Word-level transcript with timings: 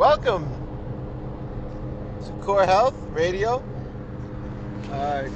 welcome 0.00 0.48
to 2.24 2.32
Core 2.42 2.64
Health 2.64 2.96
Radio. 3.10 3.62
Uh, 4.90 5.28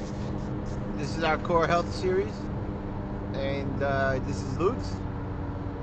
this 0.97 1.15
is 1.15 1.23
our 1.23 1.37
Core 1.37 1.67
Health 1.67 1.93
series, 1.93 2.33
and 3.35 3.83
uh, 3.83 4.17
this 4.25 4.41
is 4.41 4.57
Lutz. 4.57 4.93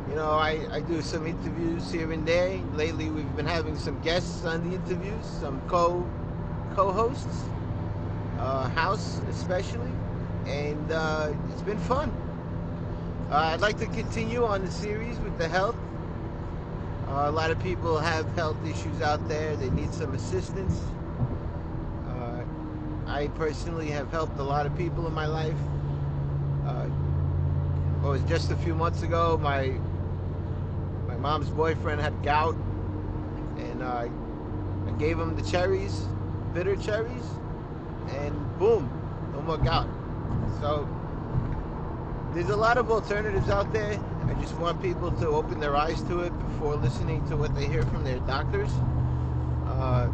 You 0.09 0.17
know, 0.17 0.32
I, 0.32 0.67
I 0.73 0.81
do 0.81 1.00
some 1.00 1.29
interviews 1.29 1.93
here 1.93 2.11
and 2.11 2.27
there. 2.27 2.59
Lately, 2.73 3.09
we've 3.09 3.37
been 3.37 3.46
having 3.46 3.79
some 3.79 4.00
guests 4.00 4.45
on 4.45 4.68
the 4.68 4.75
interviews, 4.75 5.25
some 5.41 5.62
co 5.69 6.05
co-hosts, 6.75 7.45
uh, 8.41 8.69
House 8.71 9.21
especially, 9.30 9.93
and 10.49 10.91
uh, 10.91 11.33
it's 11.53 11.62
been 11.62 11.79
fun. 11.79 12.12
Uh, 13.30 13.53
I'd 13.55 13.61
like 13.61 13.79
to 13.79 13.87
continue 13.87 14.45
on 14.45 14.64
the 14.64 14.73
series 14.73 15.21
with 15.21 15.39
the 15.39 15.46
health. 15.46 15.77
Uh, 17.12 17.29
a 17.29 17.30
lot 17.30 17.50
of 17.50 17.62
people 17.62 17.98
have 17.98 18.26
health 18.36 18.57
issues 18.64 19.02
out 19.02 19.29
there. 19.29 19.54
They 19.57 19.68
need 19.68 19.93
some 19.93 20.14
assistance. 20.14 20.80
Uh, 22.08 22.43
I 23.07 23.26
personally 23.35 23.90
have 23.90 24.11
helped 24.11 24.38
a 24.38 24.43
lot 24.43 24.64
of 24.64 24.75
people 24.79 25.07
in 25.07 25.12
my 25.12 25.26
life. 25.26 25.61
Uh, 26.66 26.88
it 28.02 28.07
was 28.07 28.22
just 28.22 28.50
a 28.50 28.57
few 28.57 28.75
months 28.75 29.02
ago. 29.02 29.38
My 29.43 29.75
my 31.07 31.16
mom's 31.16 31.50
boyfriend 31.50 32.00
had 32.00 32.14
gout, 32.22 32.56
and 33.58 33.83
I 33.83 34.10
I 34.86 34.91
gave 34.92 35.19
him 35.19 35.36
the 35.36 35.42
cherries, 35.42 36.06
bitter 36.55 36.77
cherries, 36.77 37.27
and 38.08 38.58
boom, 38.58 38.88
no 39.34 39.42
more 39.42 39.58
gout. 39.58 39.88
So 40.62 40.88
there's 42.33 42.48
a 42.48 42.56
lot 42.56 42.78
of 42.78 42.91
alternatives 42.91 43.50
out 43.50 43.70
there. 43.74 44.00
I 44.33 44.41
just 44.41 44.56
want 44.56 44.81
people 44.81 45.12
to 45.12 45.28
open 45.28 45.61
their 45.61 45.77
eyes 45.77 46.03
to 46.05 46.20
it 46.20 46.31
before 46.39 46.77
listening 46.77 47.28
to 47.28 47.36
what 47.36 47.55
they 47.55 47.67
hear 47.67 47.83
from 47.83 48.02
their 48.02 48.19
doctors. 48.20 48.70
Uh, 49.66 50.08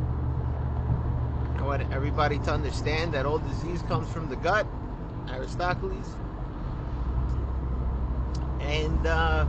I 1.57 1.63
want 1.63 1.89
everybody 1.93 2.41
to 2.41 2.53
understand 2.53 3.15
that 3.15 3.27
all 3.27 3.39
disease 3.39 3.81
comes 3.83 4.11
from 4.13 4.29
the 4.29 4.35
gut, 4.35 4.67
Aristoteles. 5.27 6.17
And 8.61 9.07
uh, 9.07 9.47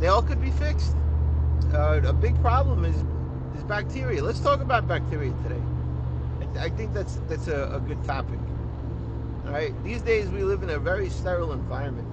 they 0.00 0.08
all 0.08 0.22
could 0.22 0.42
be 0.42 0.50
fixed. 0.50 0.96
Uh, 1.72 2.00
a 2.04 2.12
big 2.12 2.34
problem 2.40 2.84
is 2.84 2.96
is 3.56 3.62
bacteria. 3.62 4.24
Let's 4.24 4.40
talk 4.40 4.60
about 4.60 4.88
bacteria 4.88 5.32
today. 5.44 5.62
I, 6.40 6.64
I 6.64 6.68
think 6.70 6.92
that's 6.92 7.20
that's 7.28 7.46
a, 7.46 7.76
a 7.76 7.78
good 7.78 8.02
topic. 8.02 8.40
All 9.44 9.52
right. 9.52 9.72
These 9.84 10.02
days 10.02 10.28
we 10.30 10.42
live 10.42 10.64
in 10.64 10.70
a 10.70 10.80
very 10.80 11.08
sterile 11.10 11.52
environment. 11.52 12.08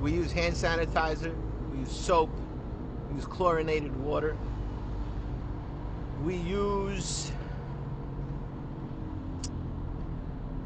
We 0.00 0.12
use 0.12 0.32
hand 0.32 0.54
sanitizer. 0.54 1.34
We 1.72 1.80
use 1.80 1.92
soap. 1.92 2.30
We 3.10 3.16
use 3.16 3.26
chlorinated 3.26 3.94
water. 3.96 4.36
We 6.24 6.36
use 6.36 7.32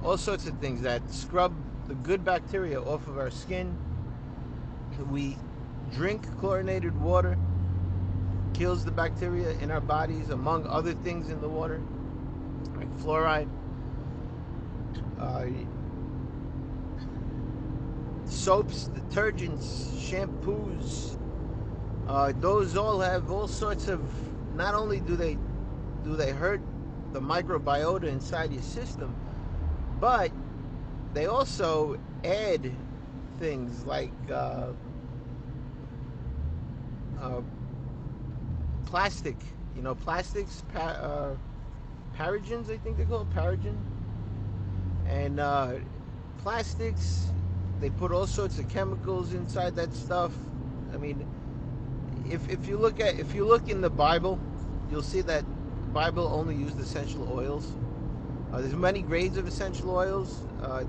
all 0.04 0.18
sorts 0.18 0.46
of 0.46 0.58
things 0.58 0.82
that 0.82 1.08
scrub 1.12 1.54
the 1.88 1.94
good 1.94 2.24
bacteria 2.24 2.80
off 2.80 3.06
of 3.08 3.18
our 3.18 3.30
skin. 3.30 3.76
We 5.10 5.36
drink 5.92 6.26
chlorinated 6.38 6.98
water, 7.00 7.36
kills 8.52 8.84
the 8.84 8.90
bacteria 8.90 9.50
in 9.60 9.70
our 9.70 9.80
bodies, 9.80 10.30
among 10.30 10.66
other 10.66 10.92
things 10.92 11.30
in 11.30 11.40
the 11.40 11.48
water, 11.48 11.80
like 12.76 12.90
fluoride. 12.98 13.48
Uh, 15.18 15.46
soaps, 18.34 18.90
detergents, 18.94 19.88
shampoos, 19.96 21.16
uh, 22.08 22.32
those 22.40 22.76
all 22.76 23.00
have 23.00 23.30
all 23.30 23.46
sorts 23.48 23.88
of. 23.88 24.00
Not 24.56 24.74
only 24.74 25.00
do 25.00 25.16
they 25.16 25.36
do 26.04 26.16
they 26.16 26.30
hurt 26.32 26.60
the 27.12 27.20
microbiota 27.20 28.04
inside 28.04 28.52
your 28.52 28.62
system, 28.62 29.14
but 30.00 30.30
they 31.12 31.26
also 31.26 31.96
add 32.24 32.70
things 33.38 33.84
like 33.84 34.12
uh, 34.30 34.72
uh, 37.20 37.40
plastic. 38.86 39.36
You 39.76 39.82
know, 39.82 39.94
plastics, 39.94 40.62
pa- 40.72 40.80
uh, 40.80 41.36
parabens, 42.16 42.70
I 42.70 42.76
think 42.76 42.96
they 42.96 43.04
call 43.04 43.22
it 43.22 43.30
paraben, 43.30 43.76
and 45.08 45.40
uh, 45.40 45.74
plastics. 46.38 47.30
They 47.84 47.90
put 47.90 48.12
all 48.12 48.26
sorts 48.26 48.58
of 48.58 48.66
chemicals 48.70 49.34
inside 49.34 49.76
that 49.76 49.92
stuff. 49.92 50.32
I 50.94 50.96
mean, 50.96 51.28
if, 52.26 52.48
if 52.48 52.66
you 52.66 52.78
look 52.78 52.98
at 52.98 53.20
if 53.20 53.34
you 53.34 53.44
look 53.44 53.68
in 53.68 53.82
the 53.82 53.90
Bible, 53.90 54.40
you'll 54.90 55.02
see 55.02 55.20
that 55.20 55.44
Bible 55.92 56.26
only 56.26 56.54
used 56.54 56.80
essential 56.80 57.30
oils. 57.30 57.76
Uh, 58.50 58.62
there's 58.62 58.72
many 58.72 59.02
grades 59.02 59.36
of 59.36 59.46
essential 59.46 59.94
oils. 59.94 60.46
Uh, 60.62 60.84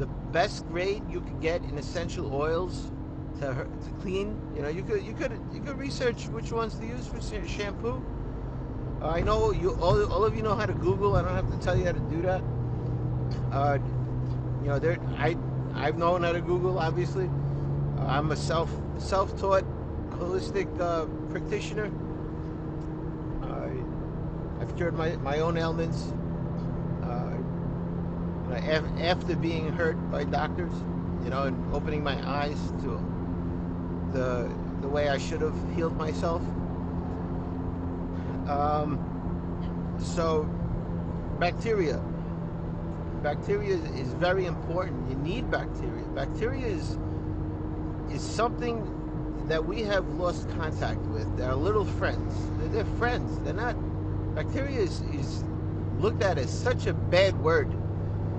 the 0.00 0.06
best 0.32 0.66
grade 0.70 1.04
you 1.08 1.20
could 1.20 1.40
get 1.40 1.62
in 1.62 1.78
essential 1.78 2.34
oils 2.34 2.90
to, 3.38 3.54
to 3.54 3.90
clean, 4.00 4.36
you 4.56 4.62
know, 4.62 4.68
you 4.70 4.82
could 4.82 5.04
you 5.04 5.12
could 5.12 5.38
you 5.52 5.60
could 5.60 5.78
research 5.78 6.26
which 6.26 6.50
ones 6.50 6.74
to 6.80 6.84
use 6.84 7.06
for 7.06 7.20
shampoo. 7.46 8.04
Uh, 9.00 9.06
I 9.06 9.20
know 9.20 9.52
you 9.52 9.74
all, 9.80 10.12
all 10.12 10.24
of 10.24 10.34
you 10.34 10.42
know 10.42 10.56
how 10.56 10.66
to 10.66 10.74
Google. 10.74 11.14
I 11.14 11.22
don't 11.22 11.36
have 11.36 11.48
to 11.52 11.64
tell 11.64 11.78
you 11.78 11.84
how 11.84 11.92
to 11.92 12.00
do 12.10 12.22
that. 12.22 12.42
Uh, 13.52 13.78
you 14.62 14.68
know, 14.68 14.80
there 14.80 14.98
I 15.16 15.36
I've 15.74 15.98
known 15.98 16.22
how 16.22 16.32
to 16.32 16.40
Google. 16.40 16.78
Obviously, 16.78 17.28
uh, 17.98 18.06
I'm 18.06 18.30
a 18.32 18.36
self 18.36 18.70
self-taught 18.98 19.64
holistic 20.18 20.68
uh, 20.80 21.06
practitioner. 21.30 21.90
I've 24.62 24.76
cured 24.76 24.96
my, 24.96 25.16
my 25.16 25.40
own 25.40 25.58
ailments 25.58 26.12
uh, 27.02 27.36
after 29.00 29.34
being 29.34 29.72
hurt 29.72 29.96
by 30.12 30.22
doctors, 30.22 30.72
you 31.24 31.30
know, 31.30 31.42
and 31.44 31.74
opening 31.74 32.04
my 32.04 32.16
eyes 32.24 32.58
to 32.82 33.00
the 34.12 34.48
the 34.82 34.88
way 34.88 35.08
I 35.08 35.18
should 35.18 35.40
have 35.40 35.56
healed 35.74 35.96
myself. 35.96 36.42
Um, 38.48 39.00
so, 40.00 40.44
bacteria. 41.40 42.00
Bacteria 43.22 43.76
is, 43.76 44.12
very 44.14 44.46
important. 44.46 45.08
You 45.08 45.16
need 45.16 45.50
bacteria. 45.50 46.04
Bacteria 46.14 46.66
is 46.66 46.98
is 48.10 48.20
something 48.20 48.84
that 49.48 49.64
we 49.64 49.82
have 49.82 50.06
lost 50.14 50.48
contact 50.50 51.00
with. 51.06 51.36
They're 51.36 51.54
little 51.54 51.84
friends. 51.84 52.34
They're, 52.58 52.68
they're 52.68 52.98
friends. 52.98 53.38
They're 53.40 53.54
not. 53.54 53.76
Bacteria 54.34 54.80
is, 54.80 55.00
is 55.12 55.44
looked 55.98 56.22
at 56.22 56.38
as 56.38 56.50
such 56.50 56.86
a 56.86 56.92
bad 56.94 57.38
word. 57.40 57.72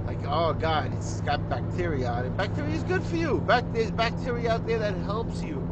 Like, 0.05 0.19
oh 0.27 0.53
God, 0.53 0.93
it's 0.93 1.21
got 1.21 1.47
bacteria 1.49 2.09
on 2.09 2.25
it. 2.25 2.37
Bacteria 2.37 2.75
is 2.75 2.83
good 2.83 3.03
for 3.03 3.15
you. 3.15 3.39
Back, 3.39 3.63
there's 3.73 3.91
bacteria 3.91 4.51
out 4.51 4.67
there 4.67 4.79
that 4.79 4.95
helps 4.97 5.41
you. 5.41 5.65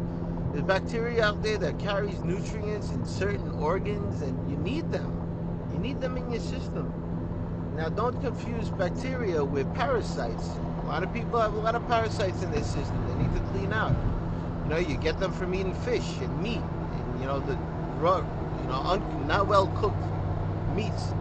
There's 0.54 0.64
bacteria 0.64 1.26
out 1.26 1.44
there 1.44 1.58
that 1.58 1.80
carries 1.80 2.20
nutrients 2.24 2.90
in 2.92 3.06
certain 3.06 3.52
organs, 3.52 4.22
and 4.22 4.50
you 4.50 4.58
need 4.58 4.92
them. 4.92 5.70
You 5.74 5.80
need 5.80 6.00
them 6.00 6.18
in 6.18 6.32
your 6.32 6.42
system. 6.42 6.94
Now, 7.76 7.90
don't 7.90 8.20
confuse 8.22 8.70
bacteria 8.70 9.44
with 9.44 9.74
parasites. 9.74 10.50
A 10.84 10.88
lot 10.88 11.04
of 11.04 11.14
people 11.14 11.40
have 11.40 11.54
a 11.54 11.60
lot 11.60 11.76
of 11.76 11.88
parasites 11.88 12.42
in 12.44 12.52
their 12.52 12.64
system. 12.64 13.08
They 13.08 13.24
need 13.24 13.34
to 13.34 13.42
clean 13.52 13.72
out. 13.72 13.96
You 14.64 14.70
know, 14.70 14.78
you 14.78 14.98
get 14.98 15.20
them 15.20 15.32
from 15.32 15.56
eating 15.56 15.74
fish 15.74 16.18
and 16.20 16.44
meat, 16.44 16.62
and 16.62 17.20
you 17.22 17.26
know 17.26 17.40
the 17.40 17.56
raw, 17.98 18.18
you 18.18 18.68
know, 18.68 18.82
un- 18.86 19.28
not 19.28 19.48
well 19.48 19.68
cooked 19.78 20.04
meats. 20.76 21.14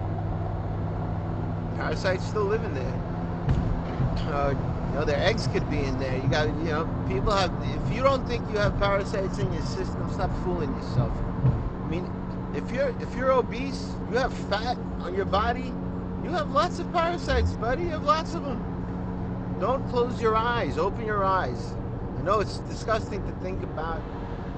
Parasites 1.76 2.24
still 2.26 2.44
live 2.44 2.64
in 2.64 2.74
there. 2.74 3.00
Uh, 4.32 4.54
you 4.88 4.94
know, 4.94 5.04
their 5.04 5.20
eggs 5.24 5.46
could 5.48 5.68
be 5.70 5.78
in 5.78 5.98
there. 5.98 6.16
You 6.16 6.28
got, 6.28 6.48
you 6.48 6.70
know, 6.70 6.84
people 7.08 7.32
have. 7.32 7.52
If 7.62 7.94
you 7.94 8.02
don't 8.02 8.26
think 8.26 8.48
you 8.50 8.58
have 8.58 8.76
parasites 8.78 9.38
in 9.38 9.52
your 9.52 9.62
system, 9.62 10.10
stop 10.12 10.30
fooling 10.42 10.74
yourself. 10.74 11.12
I 11.84 11.88
mean, 11.88 12.10
if 12.54 12.70
you're 12.72 12.90
if 13.00 13.14
you're 13.14 13.32
obese, 13.32 13.94
you 14.10 14.16
have 14.18 14.32
fat 14.48 14.76
on 15.00 15.14
your 15.14 15.24
body, 15.24 15.72
you 16.22 16.30
have 16.30 16.50
lots 16.50 16.78
of 16.78 16.92
parasites, 16.92 17.52
buddy. 17.52 17.84
You 17.84 17.90
have 17.90 18.04
lots 18.04 18.34
of 18.34 18.42
them. 18.44 19.56
Don't 19.60 19.86
close 19.90 20.20
your 20.20 20.36
eyes. 20.36 20.78
Open 20.78 21.04
your 21.04 21.24
eyes. 21.24 21.74
I 22.18 22.22
know 22.22 22.40
it's 22.40 22.58
disgusting 22.60 23.22
to 23.26 23.32
think 23.40 23.62
about, 23.62 24.00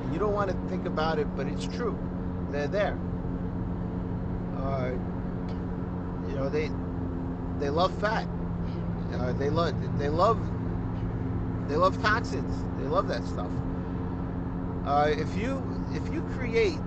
and 0.02 0.12
you 0.12 0.18
don't 0.18 0.32
want 0.32 0.50
to 0.50 0.68
think 0.68 0.86
about 0.86 1.18
it, 1.18 1.26
but 1.36 1.46
it's 1.46 1.66
true. 1.66 1.98
They're 2.50 2.68
there. 2.68 2.98
Uh, 4.56 4.92
you 6.28 6.34
know, 6.34 6.48
they 6.48 6.70
they 7.58 7.70
love 7.70 7.92
fat. 8.00 8.26
Uh, 9.14 9.32
they 9.34 9.50
love 9.50 9.74
they 9.98 10.08
love 10.08 10.38
they 11.68 11.76
love 11.76 12.00
toxins. 12.02 12.64
They 12.80 12.88
love 12.88 13.08
that 13.08 13.24
stuff. 13.24 13.50
Uh, 14.84 15.10
if 15.10 15.36
you 15.36 15.62
if 15.94 16.12
you 16.12 16.22
create 16.36 16.78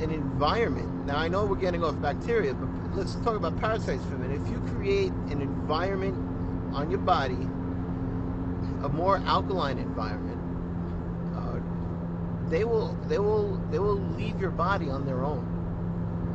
an 0.00 0.10
environment, 0.10 1.06
now 1.06 1.18
I 1.18 1.28
know 1.28 1.44
we're 1.44 1.56
getting 1.56 1.84
off 1.84 2.00
bacteria, 2.00 2.54
but 2.54 2.68
let's 2.96 3.14
talk 3.16 3.36
about 3.36 3.58
parasites 3.58 4.04
for 4.04 4.14
a 4.14 4.18
minute. 4.18 4.40
If 4.42 4.48
you 4.48 4.60
create 4.74 5.12
an 5.30 5.40
environment 5.42 6.16
on 6.74 6.90
your 6.90 7.00
body, 7.00 7.48
a 8.84 8.88
more 8.88 9.18
alkaline 9.26 9.78
environment, 9.78 10.40
uh, 11.36 11.60
they 12.50 12.64
will 12.64 12.94
they 13.08 13.18
will 13.18 13.56
they 13.70 13.78
will 13.78 14.00
leave 14.16 14.40
your 14.40 14.50
body 14.50 14.90
on 14.90 15.06
their 15.06 15.24
own. 15.24 15.44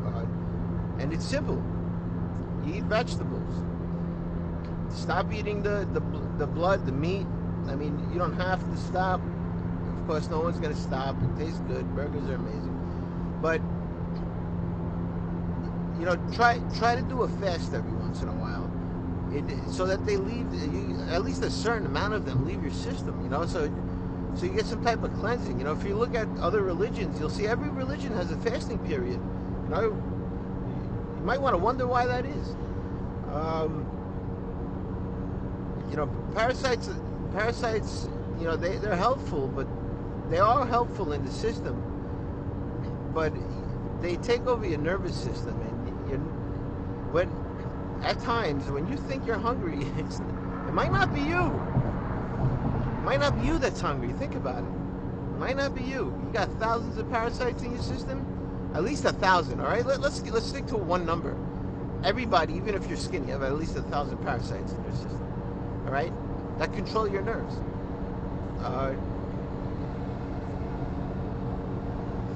Uh, 0.05 1.01
and 1.01 1.11
it's 1.11 1.25
simple. 1.25 1.61
You 2.65 2.75
eat 2.75 2.83
vegetables. 2.83 3.63
Stop 4.89 5.33
eating 5.33 5.61
the, 5.63 5.87
the 5.93 5.99
the 6.37 6.47
blood, 6.47 6.85
the 6.85 6.91
meat. 6.91 7.25
I 7.67 7.75
mean, 7.75 8.09
you 8.13 8.19
don't 8.19 8.35
have 8.37 8.59
to 8.59 8.77
stop. 8.77 9.19
Of 9.99 10.07
course, 10.07 10.29
no 10.29 10.39
one's 10.39 10.59
gonna 10.59 10.75
stop. 10.75 11.15
It 11.21 11.43
tastes 11.43 11.59
good. 11.67 11.85
Burgers 11.95 12.29
are 12.29 12.35
amazing, 12.35 12.76
but 13.41 13.61
you 15.99 16.05
know, 16.05 16.15
try 16.33 16.59
try 16.75 16.95
to 16.95 17.01
do 17.03 17.23
a 17.23 17.27
fast 17.39 17.73
every 17.73 17.91
once 17.93 18.21
in 18.21 18.29
a 18.29 18.33
while, 18.33 18.69
it, 19.33 19.71
so 19.71 19.85
that 19.85 20.05
they 20.05 20.17
leave 20.17 20.53
you, 20.53 20.95
at 21.09 21.23
least 21.23 21.43
a 21.43 21.49
certain 21.49 21.85
amount 21.85 22.13
of 22.13 22.25
them 22.25 22.45
leave 22.45 22.61
your 22.61 22.71
system. 22.71 23.19
You 23.23 23.29
know, 23.29 23.45
so 23.45 23.71
so 24.35 24.45
you 24.45 24.53
get 24.53 24.65
some 24.65 24.83
type 24.83 25.03
of 25.03 25.13
cleansing. 25.15 25.57
You 25.57 25.65
know, 25.65 25.71
if 25.73 25.83
you 25.83 25.95
look 25.95 26.13
at 26.13 26.27
other 26.39 26.61
religions, 26.61 27.19
you'll 27.19 27.29
see 27.29 27.47
every 27.47 27.69
religion 27.69 28.13
has 28.13 28.31
a 28.31 28.37
fasting 28.37 28.77
period. 28.79 29.19
You 29.63 29.69
know, 29.69 29.81
you 29.81 31.23
might 31.23 31.41
want 31.41 31.53
to 31.53 31.57
wonder 31.57 31.87
why 31.87 32.05
that 32.05 32.25
is. 32.25 32.55
Um, 33.33 33.85
you 35.89 35.97
know, 35.97 36.07
parasites, 36.33 36.89
parasites, 37.33 38.07
you 38.39 38.45
know, 38.45 38.55
they, 38.55 38.77
they're 38.77 38.95
helpful, 38.95 39.47
but 39.47 39.67
they 40.29 40.39
are 40.39 40.65
helpful 40.65 41.13
in 41.13 41.25
the 41.25 41.31
system. 41.31 41.81
But 43.17 43.33
they 43.99 44.15
take 44.17 44.45
over 44.45 44.63
your 44.63 44.77
nervous 44.77 45.15
system, 45.15 45.59
and 45.59 46.11
you, 46.11 46.17
when 47.11 47.27
at 48.03 48.19
times 48.19 48.69
when 48.69 48.87
you 48.87 48.95
think 48.95 49.25
you're 49.25 49.39
hungry, 49.39 49.79
it 49.97 50.71
might 50.71 50.91
not 50.91 51.11
be 51.15 51.21
you 51.21 51.45
It 51.45 53.03
might 53.03 53.19
not 53.19 53.41
be 53.41 53.47
you 53.47 53.57
that's 53.57 53.81
hungry. 53.81 54.13
Think 54.19 54.35
about 54.35 54.59
it. 54.59 54.67
It 54.67 55.39
might 55.39 55.57
not 55.57 55.73
be 55.73 55.81
you. 55.81 56.13
You 56.23 56.29
got 56.31 56.47
thousands 56.59 56.99
of 56.99 57.09
parasites 57.09 57.63
in 57.63 57.71
your 57.71 57.81
system. 57.81 58.23
At 58.75 58.83
least 58.83 59.03
a 59.03 59.13
thousand. 59.13 59.61
All 59.61 59.65
right. 59.65 59.83
Let, 59.83 59.99
let's 59.99 60.21
let's 60.29 60.45
stick 60.45 60.67
to 60.67 60.77
one 60.77 61.03
number. 61.03 61.35
Everybody, 62.03 62.53
even 62.53 62.75
if 62.75 62.87
you're 62.87 62.97
skinny, 62.97 63.31
have 63.31 63.41
at 63.41 63.55
least 63.55 63.75
a 63.77 63.81
thousand 63.81 64.17
parasites 64.19 64.73
in 64.73 64.83
your 64.83 64.93
system. 64.93 65.83
All 65.87 65.91
right. 65.91 66.13
That 66.59 66.71
control 66.71 67.07
your 67.07 67.23
nerves. 67.23 67.55
Uh, 68.61 68.93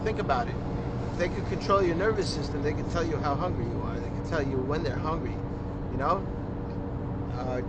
think 0.04 0.18
about 0.18 0.48
it. 0.48 0.56
They 1.22 1.30
could 1.30 1.48
control 1.50 1.84
your 1.84 1.96
nervous 1.96 2.28
system, 2.28 2.64
they 2.64 2.74
could 2.74 2.90
tell 2.90 3.06
you 3.06 3.16
how 3.18 3.36
hungry 3.36 3.66
you 3.66 3.80
are. 3.84 4.00
They 4.00 4.10
could 4.10 4.28
tell 4.28 4.42
you 4.42 4.58
when 4.58 4.82
they're 4.82 4.96
hungry. 4.96 5.36
You 5.92 5.98
know. 6.00 6.26
Uh, 7.38 7.62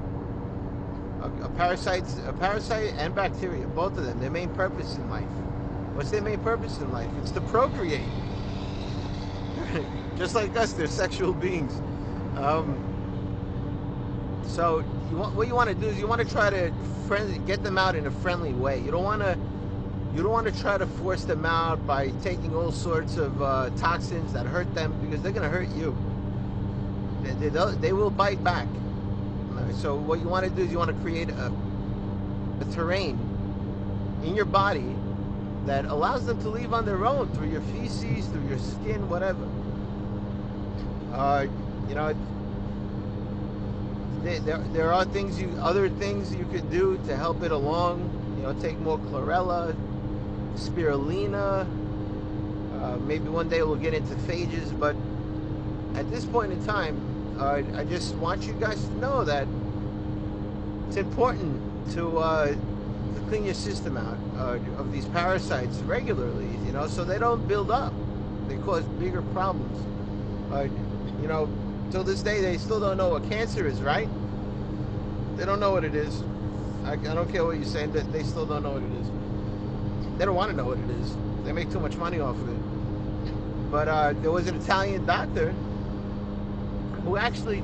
a, 1.21 1.45
a 1.45 1.49
parasite, 1.51 2.05
a 2.27 2.33
parasite 2.33 2.95
and 2.97 3.15
bacteria, 3.15 3.67
both 3.67 3.99
of 3.99 4.07
them, 4.07 4.19
their 4.21 4.31
main 4.31 4.49
purpose 4.55 4.97
in 4.97 5.11
life. 5.11 5.29
What's 5.93 6.11
their 6.11 6.23
main 6.23 6.41
purpose 6.41 6.79
in 6.79 6.91
life? 6.93 7.11
It's 7.21 7.31
to 7.33 7.43
procreate. 7.43 8.09
Just 10.17 10.35
like 10.35 10.57
us, 10.57 10.73
they're 10.73 10.87
sexual 10.87 11.35
beings. 11.35 11.75
Um, 12.39 12.79
so 14.47 14.79
you 15.11 15.19
want, 15.19 15.35
what 15.35 15.47
you 15.47 15.55
want 15.55 15.69
to 15.69 15.75
do 15.75 15.89
is 15.89 15.99
you 15.99 16.07
want 16.07 16.27
to 16.27 16.35
try 16.35 16.49
to 16.49 16.73
friend, 17.07 17.47
get 17.47 17.63
them 17.63 17.77
out 17.77 17.97
in 17.97 18.07
a 18.07 18.11
friendly 18.11 18.55
way. 18.55 18.81
You 18.81 18.91
don't 18.91 19.05
want 19.05 19.21
to 19.21 19.39
you 20.15 20.23
don't 20.23 20.33
want 20.33 20.47
to 20.47 20.61
try 20.61 20.77
to 20.77 20.87
force 20.87 21.25
them 21.25 21.47
out 21.47 21.87
by 21.87 22.11
taking 22.23 22.55
all 22.55 22.71
sorts 22.71 23.17
of 23.17 23.41
uh, 23.41 23.71
toxins 23.77 24.33
that 24.35 24.45
hurt 24.45 24.73
them 24.75 24.93
because 25.03 25.23
they're 25.23 25.33
going 25.33 25.51
to 25.51 25.57
hurt 25.57 25.69
you. 25.71 25.97
They, 27.23 27.49
they, 27.49 27.75
they 27.77 27.93
will 27.93 28.11
bite 28.11 28.43
back. 28.45 28.69
So 29.81 29.97
what 29.97 30.21
you 30.21 30.29
want 30.29 30.45
to 30.45 30.51
do 30.51 30.63
is 30.63 30.71
you 30.71 30.79
want 30.79 30.95
to 30.95 31.03
create 31.03 31.31
a, 31.31 31.53
a 32.61 32.65
terrain 32.73 33.19
in 34.23 34.35
your 34.35 34.45
body 34.45 34.95
that 35.65 35.87
allows 35.87 36.27
them 36.27 36.41
to 36.43 36.49
leave 36.49 36.73
on 36.73 36.85
their 36.85 37.07
own 37.07 37.29
through 37.33 37.49
your 37.49 37.63
feces, 37.63 38.27
through 38.27 38.49
your 38.49 38.59
skin, 38.59 39.09
whatever. 39.09 39.49
Uh, 41.13 41.47
you 41.89 41.95
know, 41.95 42.15
there, 44.23 44.59
there 44.59 44.93
are 44.93 45.05
things 45.05 45.41
you, 45.41 45.49
other 45.61 45.89
things 45.89 46.35
you 46.35 46.45
could 46.47 46.71
do 46.71 47.01
to 47.07 47.17
help 47.17 47.43
it 47.43 47.53
along. 47.53 48.11
You 48.37 48.43
know, 48.43 48.61
take 48.61 48.79
more 48.81 48.99
chlorella, 48.99 49.75
spirulina. 50.55 51.67
Uh, 52.81 52.97
maybe 52.99 53.29
one 53.29 53.49
day 53.49 53.63
we'll 53.63 53.77
get 53.77 53.95
into 53.95 54.15
phages, 54.15 54.77
but 54.79 54.97
at 55.99 56.11
this 56.11 56.25
point 56.25 56.53
in 56.53 56.65
time, 56.65 57.37
uh, 57.39 57.63
I 57.77 57.85
just 57.85 58.15
want 58.17 58.43
you 58.45 58.53
guys 58.55 58.83
to 58.85 58.99
know 58.99 59.25
that 59.25 59.47
it's 60.89 60.97
important 60.97 61.93
to, 61.93 62.19
uh, 62.19 62.47
to 62.49 63.21
clean 63.29 63.45
your 63.45 63.55
system 63.55 63.97
out 63.97 64.19
uh, 64.37 64.59
of 64.79 64.93
these 64.93 65.07
parasites 65.07 65.79
regularly, 65.79 66.49
you 66.67 66.73
know, 66.73 66.87
so 66.87 67.05
they 67.05 67.19
don't 67.19 67.47
build 67.49 67.71
up. 67.71 67.93
They 68.49 68.57
cause 68.59 68.85
bigger 68.85 69.23
problems. 69.23 69.79
Uh, 70.53 70.69
you 71.21 71.29
know, 71.29 71.49
till 71.91 72.05
this 72.05 72.23
day, 72.23 72.41
they 72.41 72.59
still 72.59 72.81
don't 72.81 72.97
know 72.97 73.09
what 73.09 73.29
cancer 73.31 73.67
is, 73.67 73.81
right? 73.81 74.09
They 75.37 75.45
don't 75.45 75.61
know 75.61 75.73
what 75.73 75.85
it 75.85 75.95
is. 75.95 76.23
I, 76.85 76.93
I 76.93 76.97
don't 76.97 77.31
care 77.31 77.45
what 77.45 77.57
you're 77.57 77.65
saying, 77.65 77.93
they, 77.93 78.01
they 78.01 78.23
still 78.23 78.45
don't 78.45 78.63
know 78.63 78.73
what 78.73 78.83
it 78.83 78.93
is. 79.01 79.22
They 80.19 80.25
don't 80.25 80.37
want 80.37 80.51
to 80.51 80.57
know 80.57 80.67
what 80.67 80.79
it 80.79 80.91
is. 80.91 81.17
They 81.45 81.53
make 81.53 81.71
too 81.71 81.81
much 81.81 81.97
money 81.97 82.21
off 82.21 82.37
of 82.37 82.49
it. 82.49 83.71
But 83.71 83.89
uh, 83.89 84.13
there 84.21 84.31
was 84.31 84.47
an 84.49 84.57
Italian 84.57 85.07
doctor 85.07 85.51
who 87.05 87.17
actually 87.17 87.63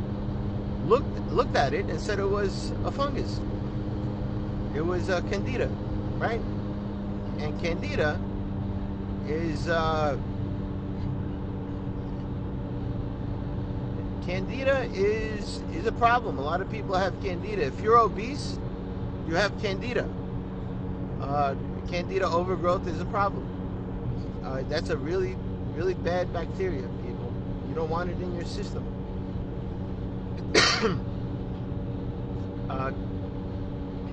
looked 0.86 1.18
looked 1.30 1.54
at 1.56 1.74
it 1.74 1.84
and 1.86 2.00
said 2.00 2.18
it 2.18 2.24
was 2.24 2.72
a 2.84 2.90
fungus. 2.90 3.40
It 4.74 4.80
was 4.80 5.08
a 5.08 5.22
candida, 5.22 5.68
right? 6.16 6.40
And 7.38 7.60
candida 7.60 8.18
is 9.26 9.68
uh, 9.68 10.16
candida 14.24 14.88
is 14.94 15.62
is 15.74 15.86
a 15.86 15.92
problem. 15.92 16.38
A 16.38 16.42
lot 16.42 16.60
of 16.60 16.70
people 16.70 16.94
have 16.96 17.20
candida. 17.22 17.62
If 17.62 17.80
you're 17.80 17.98
obese, 17.98 18.58
you 19.28 19.34
have 19.34 19.58
candida. 19.60 20.08
Uh, 21.20 21.54
candida 21.90 22.26
overgrowth 22.26 22.86
is 22.86 23.00
a 23.00 23.06
problem. 23.06 23.46
Uh, 24.44 24.62
that's 24.68 24.90
a 24.90 24.96
really 24.96 25.36
really 25.78 25.94
bad 25.94 26.32
bacteria, 26.32 26.82
people. 27.06 27.32
You 27.68 27.74
don't 27.74 27.88
want 27.88 28.10
it 28.10 28.20
in 28.20 28.34
your 28.34 28.44
system. 28.44 28.84
uh, 32.68 32.92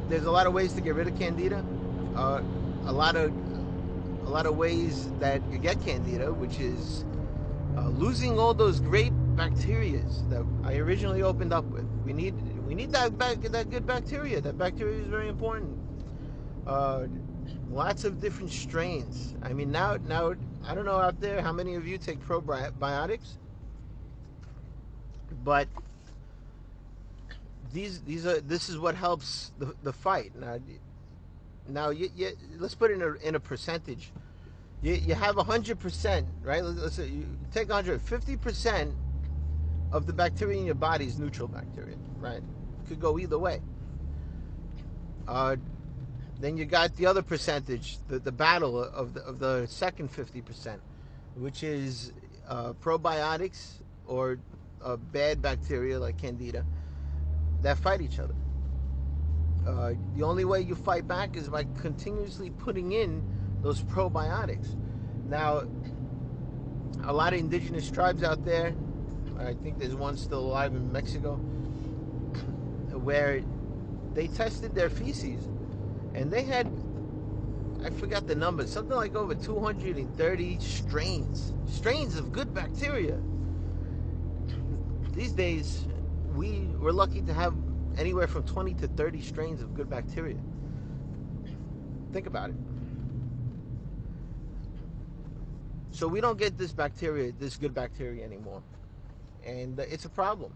there's 0.10 0.26
a 0.26 0.32
lot 0.32 0.46
of 0.46 0.54
ways 0.54 0.74
to 0.74 0.82
get 0.82 0.94
rid 0.94 1.08
of 1.08 1.18
candida. 1.18 1.66
Uh, 2.16 2.42
a 2.86 2.92
lot 2.92 3.16
of 3.16 3.34
a 4.26 4.30
lot 4.30 4.46
of 4.46 4.56
ways 4.56 5.10
that 5.20 5.42
you 5.52 5.58
get 5.58 5.84
candida, 5.84 6.32
which 6.32 6.60
is 6.60 7.04
uh, 7.78 7.90
losing 7.90 8.40
all 8.40 8.54
those 8.54 8.80
great 8.80 9.14
bacterias 9.36 10.28
that 10.30 10.46
I 10.64 10.78
originally 10.78 11.24
opened 11.24 11.54
up 11.54 11.66
with. 11.66 11.86
We 12.06 12.14
need 12.14 12.36
we 12.68 12.76
need 12.76 12.92
that 12.92 13.18
back, 13.18 13.42
that 13.42 13.72
good 13.72 13.88
bacteria. 13.88 14.40
That 14.40 14.58
bacteria 14.58 15.00
is 15.00 15.08
very 15.08 15.30
important. 15.30 15.78
Uh, 16.68 17.06
lots 17.70 18.04
of 18.04 18.22
different 18.22 18.52
strains. 18.52 19.36
I 19.42 19.54
mean, 19.54 19.72
now 19.72 19.98
now 20.08 20.36
I 20.66 20.76
don't 20.76 20.86
know 20.86 21.00
out 21.00 21.20
there 21.20 21.42
how 21.42 21.52
many 21.52 21.76
of 21.76 21.88
you 21.88 21.98
take 21.98 22.20
probiotics, 22.20 23.38
but 25.44 25.68
these 27.74 28.02
these 28.02 28.26
are 28.26 28.42
this 28.42 28.70
is 28.70 28.78
what 28.78 28.96
helps 28.96 29.52
the, 29.60 29.74
the 29.84 29.94
fight. 29.94 30.32
Now, 30.40 30.60
now 31.68 31.90
you, 31.90 32.10
you, 32.16 32.32
let's 32.58 32.76
put 32.76 32.92
it 32.92 32.96
in 32.96 33.02
a, 33.02 33.14
in 33.28 33.36
a 33.36 33.40
percentage. 33.40 34.12
You, 34.82 34.94
you 34.94 35.16
have 35.16 35.36
hundred 35.38 35.80
percent, 35.80 36.28
right? 36.44 36.64
Let's 36.64 36.96
say 36.96 37.08
you 37.08 37.26
take 37.54 37.70
150 37.70 38.38
percent 38.38 38.94
of 39.92 40.06
the 40.06 40.14
bacteria 40.14 40.60
in 40.60 40.66
your 40.66 40.76
body 40.76 41.06
is 41.06 41.20
neutral 41.20 41.48
bacteria, 41.48 41.96
right? 42.20 42.42
Could 42.88 43.00
go 43.00 43.18
either 43.18 43.40
way. 43.40 43.62
Uh, 45.28 45.56
then 46.40 46.58
you 46.58 46.66
got 46.66 46.96
the 46.96 47.06
other 47.06 47.22
percentage, 47.22 47.98
the, 48.08 48.20
the 48.20 48.32
battle 48.32 48.84
of 48.84 49.14
the, 49.14 49.22
of 49.22 49.40
the 49.40 49.66
second 49.68 50.12
50%, 50.12 50.78
which 51.36 51.64
is 51.64 52.12
uh, 52.48 52.74
probiotics 52.74 53.80
or 54.06 54.38
uh, 54.84 54.96
bad 54.98 55.42
bacteria 55.42 56.00
like 56.00 56.18
candida 56.18 56.66
that 57.62 57.78
fight 57.78 58.02
each 58.02 58.20
other. 58.20 58.36
Uh, 59.68 59.94
the 60.16 60.24
only 60.24 60.46
way 60.46 60.62
you 60.62 60.76
fight 60.76 61.08
back 61.08 61.36
is 61.36 61.50
by 61.50 61.66
continuously 61.82 62.52
putting 62.52 62.92
in 62.92 63.24
those 63.64 63.82
probiotics. 63.82 64.76
Now, 65.28 65.64
a 67.04 67.12
lot 67.12 67.34
of 67.34 67.40
indigenous 67.40 67.90
tribes 67.90 68.22
out 68.22 68.46
there, 68.46 68.76
I 69.40 69.54
think 69.54 69.80
there's 69.80 69.96
one 69.96 70.18
still 70.18 70.42
alive 70.42 70.76
in 70.76 70.92
Mexico, 70.92 71.36
where 72.94 73.42
they 74.14 74.28
tested 74.28 74.76
their 74.76 74.90
feces 74.90 75.48
and 76.16 76.32
they 76.32 76.44
had, 76.44 76.72
I 77.84 77.90
forgot 77.90 78.26
the 78.26 78.36
number, 78.36 78.66
something 78.66 78.96
like 78.96 79.16
over 79.16 79.36
230 79.36 80.60
strains, 80.60 81.54
strains 81.68 82.16
of 82.16 82.32
good 82.32 82.54
bacteria. 82.54 83.20
These 85.12 85.34
days, 85.34 85.86
we 86.34 86.62
we're 86.80 86.92
lucky 86.92 87.22
to 87.22 87.34
have 87.34 87.54
anywhere 87.98 88.28
from 88.28 88.44
20 88.44 88.74
to 88.76 88.88
30 88.88 89.22
strains 89.22 89.62
of 89.62 89.74
good 89.76 89.90
bacteria. 89.90 90.38
Think 92.14 92.28
about 92.28 92.50
it. 92.50 92.56
So 95.92 96.08
we 96.08 96.22
don't 96.22 96.38
get 96.38 96.58
this 96.58 96.72
bacteria, 96.72 97.34
this 97.40 97.56
good 97.58 97.74
bacteria 97.74 98.24
anymore. 98.24 98.62
And 99.46 99.80
uh, 99.80 99.84
it's 99.90 100.06
a 100.06 100.10
problem. 100.10 100.54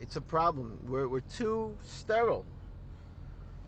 It's 0.00 0.16
a 0.16 0.20
problem. 0.20 0.78
We're, 0.86 1.08
we're 1.08 1.20
too 1.20 1.76
sterile. 1.82 2.44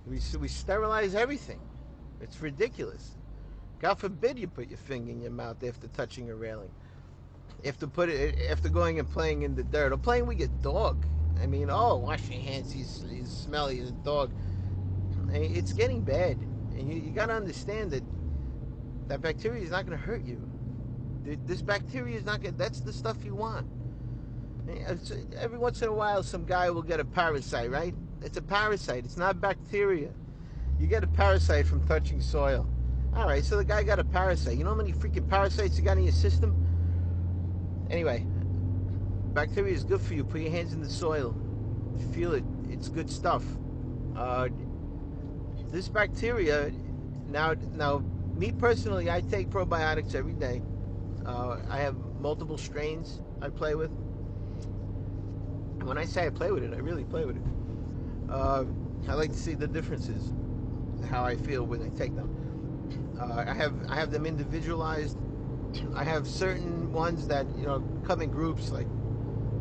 We, 0.07 0.21
we 0.39 0.49
sterilize 0.49 1.15
everything. 1.15 1.61
It's 2.21 2.41
ridiculous. 2.41 3.17
God 3.81 3.99
forbid 3.99 4.39
you 4.39 4.49
put 4.49 4.69
your 4.69 4.79
finger 4.79 5.11
in 5.11 5.21
your 5.21 5.31
mouth 5.31 5.63
after 5.65 5.89
touching 5.89 6.31
a 6.31 6.35
railing. 6.35 6.71
After 7.65 7.87
put 7.87 8.09
it, 8.09 8.39
after 8.51 8.69
going 8.69 8.99
and 8.99 9.11
playing 9.11 9.43
in 9.43 9.55
the 9.55 9.63
dirt 9.63 9.93
or 9.93 9.97
playing 9.97 10.27
with 10.27 10.39
your 10.39 10.49
dog. 10.63 11.05
I 11.41 11.47
mean, 11.47 11.69
oh, 11.71 11.97
wash 11.97 12.29
your 12.29 12.41
hands. 12.41 12.73
He's, 12.73 13.05
he's 13.11 13.29
smelly. 13.29 13.79
He's 13.79 13.91
a 13.91 13.93
dog. 13.93 14.33
It's 15.31 15.73
getting 15.73 16.03
bad, 16.03 16.37
and 16.77 16.93
you, 16.93 17.01
you 17.01 17.11
got 17.11 17.27
to 17.27 17.35
understand 17.35 17.91
that 17.93 18.03
that 19.09 19.21
bacteria 19.23 19.63
is 19.63 19.71
not 19.71 19.87
going 19.87 19.99
to 19.99 20.05
hurt 20.05 20.25
you. 20.25 20.41
This 21.47 21.63
bacteria 21.63 22.19
is 22.19 22.25
not 22.25 22.43
going. 22.43 22.57
That's 22.57 22.81
the 22.81 22.93
stuff 22.93 23.25
you 23.25 23.35
want. 23.35 23.67
Every 25.37 25.59
once 25.59 25.83
in 25.83 25.89
a 25.89 25.93
while, 25.93 26.23
some 26.23 26.45
guy 26.45 26.71
will 26.71 26.83
get 26.83 27.01
a 27.01 27.05
parasite, 27.05 27.71
right? 27.71 27.95
It's 28.25 28.37
a 28.37 28.43
parasite. 28.43 29.05
It's 29.05 29.17
not 29.17 29.41
bacteria. 29.41 30.11
You 30.79 30.87
get 30.87 31.05
a 31.05 31.09
parasite 31.09 31.67
from 31.67 31.87
touching 31.87 32.21
soil. 32.21 32.67
All 33.15 33.27
right, 33.27 33.45
so 33.45 33.57
the 33.57 33.65
guy 33.65 33.83
got 33.83 33.99
a 33.99 34.05
parasite. 34.05 34.57
You 34.57 34.65
know 34.65 34.71
how 34.71 34.77
many 34.77 34.93
freaking 34.93 35.29
parasites 35.29 35.77
you 35.77 35.85
got 35.85 35.99
in 35.99 36.05
your 36.05 36.13
system? 36.13 36.57
Anyway, 37.91 38.27
bacteria 39.35 39.75
is 39.75 39.85
good 39.85 40.01
for 40.01 40.15
you. 40.15 40.25
Put 40.25 40.41
your 40.41 40.51
hands 40.51 40.73
in 40.73 40.81
the 40.81 40.89
soil. 40.89 41.37
Feel 42.13 42.33
it. 42.33 42.45
It's 42.71 42.89
good 42.89 43.11
stuff. 43.11 43.45
Uh, 44.17 44.49
this 45.71 45.89
bacteria, 45.89 46.73
now, 47.29 47.55
now, 47.73 48.03
me 48.35 48.51
personally, 48.53 49.11
I 49.11 49.21
take 49.21 49.51
probiotics 49.51 50.15
every 50.15 50.33
day. 50.33 50.63
Uh, 51.27 51.59
I 51.69 51.79
have 51.79 51.97
multiple 52.21 52.57
strains 52.57 53.21
I 53.41 53.51
play 53.51 53.75
with. 53.75 53.91
And 55.79 55.85
when 55.85 55.99
I 55.99 56.05
say 56.05 56.27
I 56.27 56.31
play 56.31 56.51
with 56.51 56.63
it, 56.63 56.73
I 56.73 56.79
really 56.79 57.05
play 57.05 57.25
with 57.25 57.37
it. 57.37 57.43
Uh, 58.31 58.65
I 59.09 59.15
like 59.15 59.31
to 59.33 59.39
see 59.39 59.55
the 59.55 59.67
differences, 59.67 60.33
how 61.11 61.25
I 61.25 61.37
feel 61.37 61.65
when 61.65 61.83
I 61.83 61.89
take 61.99 62.15
them. 62.15 62.31
Uh, 63.21 63.45
I 63.47 63.55
have 63.55 63.75
I 63.89 63.97
have 63.97 64.11
them 64.11 64.27
individualized. 64.27 65.19
I 65.95 66.05
have 66.05 66.27
certain 66.27 66.93
ones 66.93 67.27
that 67.29 67.47
you 67.57 67.67
know 67.67 67.83
come 68.05 68.23
in 68.23 68.31
groups. 68.31 68.71
Like 68.71 68.87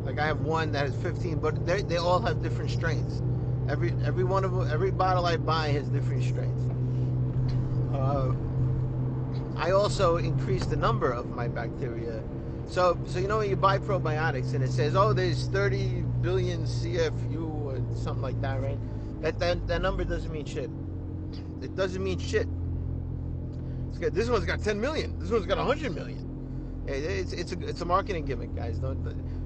like 0.04 0.18
I 0.18 0.26
have 0.26 0.40
one 0.40 0.72
that 0.72 0.86
has 0.86 0.94
15, 0.96 1.38
but 1.38 1.64
they 1.66 1.82
they 1.82 1.96
all 1.96 2.20
have 2.20 2.42
different 2.42 2.70
strains. 2.70 3.22
Every 3.70 3.94
every 4.04 4.24
one 4.24 4.44
of 4.44 4.52
them, 4.52 4.68
every 4.70 4.90
bottle 4.90 5.26
I 5.26 5.36
buy 5.36 5.68
has 5.68 5.88
different 5.88 6.24
strains. 6.24 6.70
Uh, 7.94 8.32
I 9.56 9.70
also 9.72 10.16
increase 10.16 10.66
the 10.66 10.76
number 10.76 11.10
of 11.10 11.30
my 11.30 11.46
bacteria. 11.46 12.22
So 12.66 12.98
so 13.06 13.18
you 13.18 13.28
know 13.28 13.38
when 13.38 13.50
you 13.50 13.56
buy 13.56 13.78
probiotics 13.78 14.54
and 14.54 14.64
it 14.64 14.70
says 14.70 14.96
oh 14.96 15.12
there's 15.12 15.46
30 15.48 16.04
billion 16.20 16.64
CFU 16.64 17.51
something 17.96 18.22
like 18.22 18.40
that, 18.40 18.60
right? 18.60 18.78
That 19.22 19.38
that, 19.38 19.66
that 19.68 19.82
number 19.82 20.04
doesn't 20.04 20.32
mean 20.32 20.44
shit. 20.44 20.70
It 21.60 21.76
doesn't 21.76 22.02
mean 22.02 22.18
shit 22.18 22.46
got, 24.02 24.14
this 24.14 24.28
one's 24.28 24.44
got 24.44 24.62
10 24.62 24.80
million. 24.80 25.18
This 25.18 25.30
one's 25.30 25.46
got 25.46 25.58
100 25.58 25.94
million. 25.94 26.28
It's 26.86 27.32
it's 27.32 27.52
a 27.52 27.60
it's 27.60 27.80
a 27.80 27.84
marketing 27.84 28.24
gimmick, 28.24 28.56
guys. 28.56 28.78
Don't 28.78 28.98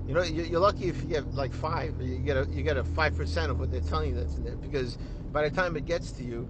you 0.09 0.15
know? 0.15 0.23
You're 0.23 0.59
lucky 0.59 0.89
if 0.89 1.03
you 1.03 1.09
get 1.09 1.35
like 1.35 1.53
five. 1.53 1.95
You 2.01 2.17
get 2.17 2.39
a 2.39 2.49
you 2.51 2.63
get 2.63 2.79
a 2.79 2.83
five 2.85 3.15
percent 3.15 3.51
of 3.51 3.61
what 3.61 3.71
they're 3.71 3.83
telling 3.83 4.09
you 4.09 4.17
that's 4.17 4.37
in 4.37 4.45
there 4.45 4.57
because 4.57 4.97
by 5.33 5.47
the 5.47 5.55
time 5.55 5.77
it 5.77 5.85
gets 5.85 6.13
to 6.13 6.25
you, 6.25 6.49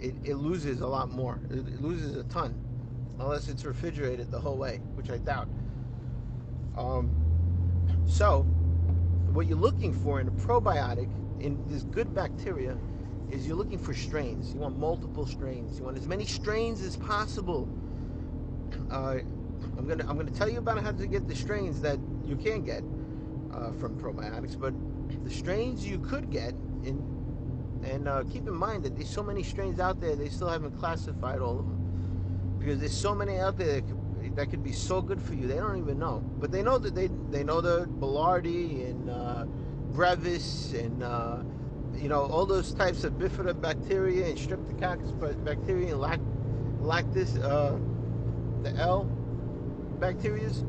it, 0.00 0.16
it 0.24 0.34
loses 0.34 0.80
a 0.80 0.86
lot 0.88 1.08
more. 1.12 1.38
It, 1.50 1.80
loses 1.80 2.16
a 2.16 2.24
ton, 2.24 2.52
unless 3.20 3.46
it's 3.46 3.64
refrigerated 3.64 4.32
the 4.32 4.40
whole 4.40 4.56
way, 4.56 4.80
which 4.96 5.08
I 5.08 5.18
doubt. 5.18 5.46
Um, 6.76 7.08
so, 8.08 8.44
what 9.38 9.46
you're 9.46 9.56
looking 9.56 9.92
for 9.92 10.20
in 10.20 10.26
a 10.26 10.32
probiotic 10.32 11.08
in 11.38 11.62
this 11.68 11.84
good 11.84 12.12
bacteria 12.12 12.76
is 13.30 13.46
you're 13.46 13.54
looking 13.54 13.78
for 13.78 13.94
strains. 13.94 14.52
You 14.52 14.58
want 14.58 14.76
multiple 14.76 15.26
strains. 15.26 15.78
You 15.78 15.84
want 15.84 15.96
as 15.96 16.08
many 16.08 16.24
strains 16.24 16.82
as 16.82 16.96
possible. 16.96 17.68
Uh, 18.90 19.18
I'm 19.78 19.86
gonna 19.86 20.04
I'm 20.08 20.16
gonna 20.16 20.32
tell 20.32 20.48
you 20.48 20.58
about 20.58 20.82
how 20.82 20.90
to 20.90 21.06
get 21.06 21.28
the 21.28 21.36
strains 21.36 21.80
that 21.82 22.00
you 22.26 22.34
can 22.34 22.64
get 22.64 22.82
uh, 23.54 23.70
from 23.78 23.96
probiotics, 24.00 24.58
but 24.58 24.74
the 25.22 25.30
strains 25.30 25.86
you 25.86 26.00
could 26.00 26.32
get 26.32 26.54
in 26.82 27.00
and 27.84 28.08
uh, 28.08 28.24
keep 28.24 28.48
in 28.48 28.54
mind 28.54 28.82
that 28.82 28.96
there's 28.96 29.08
so 29.08 29.22
many 29.22 29.44
strains 29.44 29.78
out 29.78 30.00
there. 30.00 30.16
They 30.16 30.30
still 30.30 30.48
haven't 30.48 30.76
classified 30.80 31.38
all 31.38 31.60
of 31.60 31.64
them 31.64 32.56
because 32.58 32.80
there's 32.80 33.00
so 33.00 33.14
many 33.14 33.38
out 33.38 33.56
there 33.56 33.74
that 33.74 33.86
could, 33.86 33.97
that 34.36 34.50
could 34.50 34.62
be 34.62 34.72
so 34.72 35.00
good 35.00 35.20
for 35.20 35.34
you. 35.34 35.46
They 35.46 35.56
don't 35.56 35.78
even 35.78 35.98
know, 35.98 36.22
but 36.38 36.50
they 36.50 36.62
know 36.62 36.78
that 36.78 36.94
they 36.94 37.08
they 37.30 37.44
know 37.44 37.60
the 37.60 37.86
Boulardii 37.86 38.90
and 38.90 39.10
uh, 39.10 39.44
Brevis 39.92 40.72
and 40.74 41.02
uh, 41.02 41.38
you 42.00 42.08
know, 42.08 42.26
all 42.26 42.46
those 42.46 42.72
types 42.72 43.04
of 43.04 43.14
bifidobacteria 43.14 44.28
and 44.28 44.38
streptococcus 44.38 45.44
bacteria 45.44 45.92
and 45.92 46.00
lact, 46.00 46.22
lactis, 46.80 47.42
uh, 47.42 47.76
the 48.62 48.74
L 48.76 49.10
bacterias, 49.98 50.64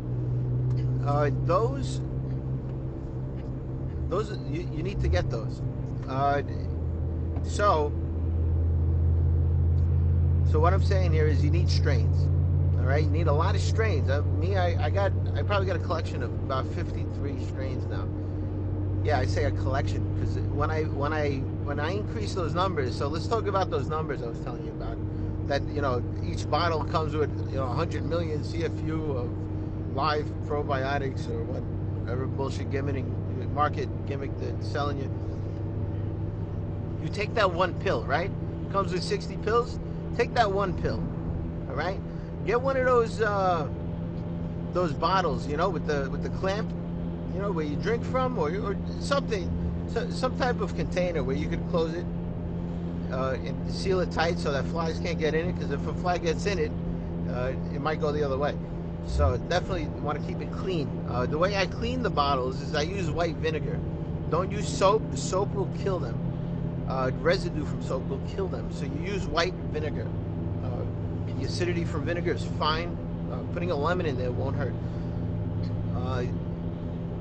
uh, 1.06 1.30
those, 1.46 2.01
those 4.10 4.38
you, 4.50 4.68
you, 4.74 4.84
need 4.84 5.00
to 5.01 5.08
get 5.08 5.30
those. 5.30 5.62
Uh, 6.08 6.42
so, 7.44 7.92
so 10.51 10.60
what 10.60 10.74
I'm 10.74 10.84
saying 10.84 11.13
here 11.13 11.28
is 11.28 11.44
you 11.44 11.51
need 11.51 11.70
strains. 11.70 12.28
Right, 12.89 13.03
you 13.03 13.12
need 13.12 13.27
a 13.27 13.34
lot 13.34 13.53
of 13.53 13.62
strains. 13.62 14.10
Uh, 14.10 14.24
me, 14.24 14.58
I, 14.58 14.86
I 14.86 14.89
got, 14.89 15.12
I 15.36 15.43
probably 15.43 15.67
got 15.67 15.75
a 15.75 15.79
collection 15.79 16.24
of 16.24 16.31
about 16.31 16.65
53 16.74 17.46
strains 17.46 17.86
now 17.86 18.08
yeah, 19.03 19.17
I 19.17 19.25
say 19.25 19.46
a 19.46 19.51
collection 19.51 20.03
because 20.13 20.38
when 20.50 20.69
I 20.69 20.84
when 20.84 21.13
I 21.13 21.38
when 21.63 21.79
I 21.79 21.91
increase 21.91 22.34
those 22.34 22.53
numbers, 22.53 22.98
so 22.98 23.08
let's 23.08 23.27
talk 23.27 23.48
about 23.48 23.69
those 23.69 23.88
numbers 23.88 24.22
I 24.22 24.27
was 24.27 24.39
telling 24.41 24.65
you 24.65 24.72
about. 24.72 24.98
That 25.48 25.63
you 25.69 25.81
know, 25.81 26.03
each 26.24 26.50
bottle 26.50 26.84
comes 26.84 27.15
with 27.15 27.31
you 27.50 27.58
know 27.58 27.67
100 27.67 28.05
million 28.05 28.41
CFU 28.41 29.15
of 29.15 29.96
live 29.96 30.25
probiotics 30.46 31.29
or 31.29 31.43
whatever 31.43 32.27
bullshit 32.27 32.72
gimmick 32.72 33.05
market 33.53 33.89
gimmick 34.05 34.31
that's 34.39 34.67
selling 34.67 34.98
you. 34.98 35.10
You 37.01 37.10
take 37.10 37.34
that 37.36 37.51
one 37.51 37.74
pill, 37.79 38.03
right? 38.03 38.29
Comes 38.72 38.91
with 38.91 39.03
60 39.03 39.38
pills. 39.38 39.79
Take 40.17 40.34
that 40.34 40.51
one 40.51 40.74
pill, 40.74 41.01
all 41.69 41.75
right? 41.75 42.00
Get 42.46 42.62
one 42.62 42.77
of 42.77 42.86
those 42.86 43.22
uh, 43.22 43.67
those 44.74 44.93
bottles, 44.93 45.48
you 45.48 45.58
know, 45.58 45.69
with 45.69 45.86
the 45.86 46.10
with 46.10 46.24
the 46.24 46.29
clamp 46.29 46.72
you 47.34 47.39
know, 47.39 47.51
where 47.51 47.65
you 47.65 47.75
drink 47.77 48.03
from, 48.03 48.38
or, 48.38 48.50
or 48.58 48.77
something, 49.00 49.50
so, 49.93 50.10
some 50.10 50.38
type 50.38 50.62
of 50.62 50.75
container 50.75 51.24
where 51.24 51.36
you 51.36 51.48
could 51.48 51.67
close 51.69 51.93
it 51.93 52.05
uh, 53.12 53.38
and 53.43 53.72
seal 53.72 54.00
it 54.00 54.12
tight 54.12 54.38
so 54.38 54.51
that 54.51 54.65
flies 54.65 55.00
can't 55.00 55.19
get 55.19 55.34
in 55.34 55.50
it. 55.50 55.53
Because 55.53 55.72
if 55.72 55.86
a 55.88 55.93
fly 55.96 56.17
gets 56.17 56.46
in 56.46 56.60
it, 56.60 56.72
uh, 57.31 57.53
it 57.74 57.81
might 57.81 58.00
go 58.00 58.12
the 58.12 58.24
other 58.24 58.38
way. 58.38 58.58
So 59.08 59.38
definitely 59.50 59.86
want 60.01 60.19
to 60.19 60.27
keep 60.27 60.41
it 60.41 60.51
clean. 60.51 60.89
Uh, 61.10 61.25
the 61.25 61.38
way 61.38 61.55
I 61.55 61.65
clean 61.65 62.03
the 62.03 62.10
bottles 62.10 62.62
is 62.62 62.75
I 62.75 62.81
use 62.81 63.10
white 63.10 63.36
vinegar. 63.36 63.79
Don't 64.29 64.51
use 64.51 64.67
soap. 64.67 65.01
Soap 65.15 65.53
will 65.53 65.72
kill 65.81 65.98
them. 65.98 66.17
Uh, 66.88 67.12
residue 67.19 67.65
from 67.65 67.81
soap 67.84 68.08
will 68.08 68.22
kill 68.36 68.48
them. 68.48 68.72
So 68.74 68.86
you 68.86 69.13
use 69.13 69.25
white 69.27 69.53
vinegar. 69.72 70.08
Uh, 71.39 71.43
the 71.43 71.48
acidity 71.48 71.86
from 71.86 72.05
vinegar 72.05 72.34
is 72.34 72.46
fine. 72.58 72.98
Uh, 73.31 73.38
putting 73.53 73.72
a 73.72 73.75
lemon 73.75 74.05
in 74.05 74.17
there 74.17 74.31
won't 74.31 74.55
hurt 74.55 74.74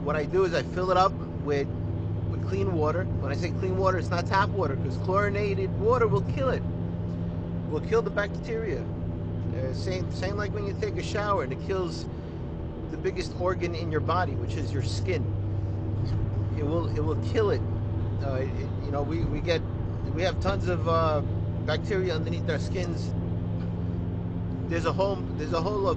what 0.08 0.16
I 0.16 0.24
do 0.24 0.44
is 0.44 0.54
I 0.54 0.62
fill 0.62 0.90
it 0.90 0.96
up 0.96 1.12
with 1.44 1.68
with 2.30 2.48
clean 2.48 2.72
water. 2.72 3.04
When 3.20 3.30
I 3.30 3.34
say 3.34 3.50
clean 3.50 3.76
water, 3.76 3.98
it's 3.98 4.08
not 4.08 4.26
tap 4.26 4.48
water 4.48 4.74
because 4.74 4.96
chlorinated 5.04 5.70
water 5.78 6.06
will 6.06 6.22
kill 6.34 6.48
it. 6.48 6.62
Will 7.68 7.82
kill 7.82 8.00
the 8.00 8.08
bacteria. 8.08 8.80
Uh, 8.80 9.74
same 9.74 10.10
same 10.14 10.36
like 10.38 10.54
when 10.54 10.66
you 10.66 10.74
take 10.80 10.96
a 10.96 11.02
shower 11.02 11.42
and 11.42 11.52
it 11.52 11.58
kills 11.66 12.06
the 12.90 12.96
biggest 12.96 13.34
organ 13.38 13.74
in 13.74 13.92
your 13.92 14.00
body, 14.00 14.32
which 14.32 14.54
is 14.54 14.72
your 14.72 14.82
skin. 14.82 15.22
It 16.56 16.64
will 16.64 16.88
it 16.96 17.04
will 17.04 17.20
kill 17.30 17.50
it. 17.50 17.60
Uh, 18.24 18.36
it 18.36 18.48
you 18.86 18.90
know 18.90 19.02
we, 19.02 19.20
we 19.20 19.40
get 19.40 19.60
we 20.14 20.22
have 20.22 20.40
tons 20.40 20.68
of 20.68 20.88
uh, 20.88 21.20
bacteria 21.66 22.14
underneath 22.14 22.48
our 22.48 22.58
skins. 22.58 23.10
There's 24.68 24.84
a 24.84 24.92
whole 24.92 25.16
there's 25.36 25.54
a 25.54 25.62
whole 25.62 25.88
uh, 25.88 25.94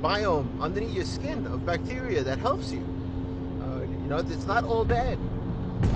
biome 0.00 0.60
underneath 0.60 0.94
your 0.94 1.04
skin 1.04 1.46
of 1.46 1.66
bacteria 1.66 2.22
that 2.24 2.38
helps 2.38 2.72
you. 2.72 2.82
Uh, 3.62 3.80
you 3.80 4.08
know, 4.08 4.18
it's 4.18 4.46
not 4.46 4.64
all 4.64 4.84
bad. 4.84 5.18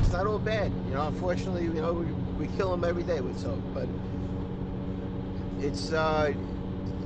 It's 0.00 0.12
not 0.12 0.26
all 0.26 0.38
bad. 0.38 0.70
You 0.88 0.94
know, 0.94 1.06
unfortunately, 1.06 1.62
you 1.62 1.80
know, 1.80 1.94
we, 1.94 2.46
we 2.46 2.56
kill 2.56 2.70
them 2.70 2.84
every 2.84 3.02
day 3.02 3.20
with 3.20 3.38
soap, 3.38 3.60
but 3.72 3.88
it's 5.60 5.92
uh, 5.92 6.34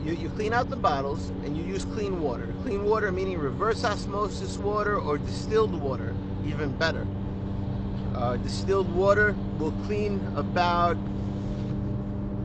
you, 0.05 0.15
you 0.15 0.29
clean 0.31 0.53
out 0.53 0.71
the 0.71 0.77
bottles 0.77 1.31
and 1.45 1.57
you 1.57 1.63
use 1.63 1.85
clean 1.85 2.21
water. 2.21 2.53
Clean 2.63 2.85
water 2.85 3.13
meaning 3.13 3.39
reverse 3.39 3.85
osmosis 3.85 4.59
water 4.59 4.99
or 4.99 5.19
distilled 5.19 5.75
water, 5.81 6.15
even 6.47 6.73
better. 6.79 7.07
Uh, 8.17 8.37
distilled 8.39 8.93
water 8.95 9.37
will 9.59 9.73
clean 9.87 10.21
about 10.37 10.97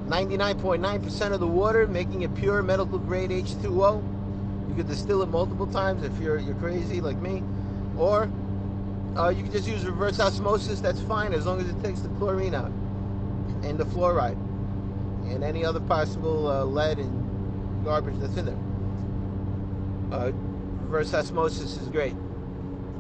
99.9% 0.08 0.80
.9 0.80 1.32
of 1.34 1.40
the 1.42 1.48
water, 1.48 1.86
making 1.86 2.22
it 2.22 2.34
pure 2.34 2.64
medical 2.64 2.98
grade 2.98 3.30
H2O 3.30 4.02
You 4.70 4.76
could 4.76 4.88
distill 4.88 5.22
it 5.22 5.28
multiple 5.28 5.68
times 5.68 6.04
if 6.04 6.18
you're 6.20 6.40
you're 6.40 6.56
crazy 6.56 7.02
like 7.02 7.18
me, 7.18 7.44
or 7.98 8.30
uh, 9.18 9.30
you 9.30 9.44
can 9.44 9.52
just 9.52 9.68
use 9.68 9.86
reverse 9.86 10.20
osmosis. 10.20 10.80
That's 10.80 11.02
fine 11.02 11.34
as 11.34 11.46
long 11.46 11.60
as 11.60 11.70
it 11.70 11.84
takes 11.84 12.00
the 12.00 12.10
chlorine 12.10 12.56
out 12.56 12.72
and 13.64 13.78
the 13.78 13.86
fluoride 13.86 14.38
and 15.30 15.44
any 15.44 15.66
other 15.66 15.82
possible 15.82 16.48
uh, 16.48 16.64
lead 16.64 17.00
and 17.00 17.84
garbage 17.84 18.16
that's 18.20 18.38
in 18.38 18.46
there. 18.46 20.18
Uh, 20.18 20.32
reverse 20.84 21.14
osmosis 21.14 21.78
is 21.78 21.90
great. 21.90 22.16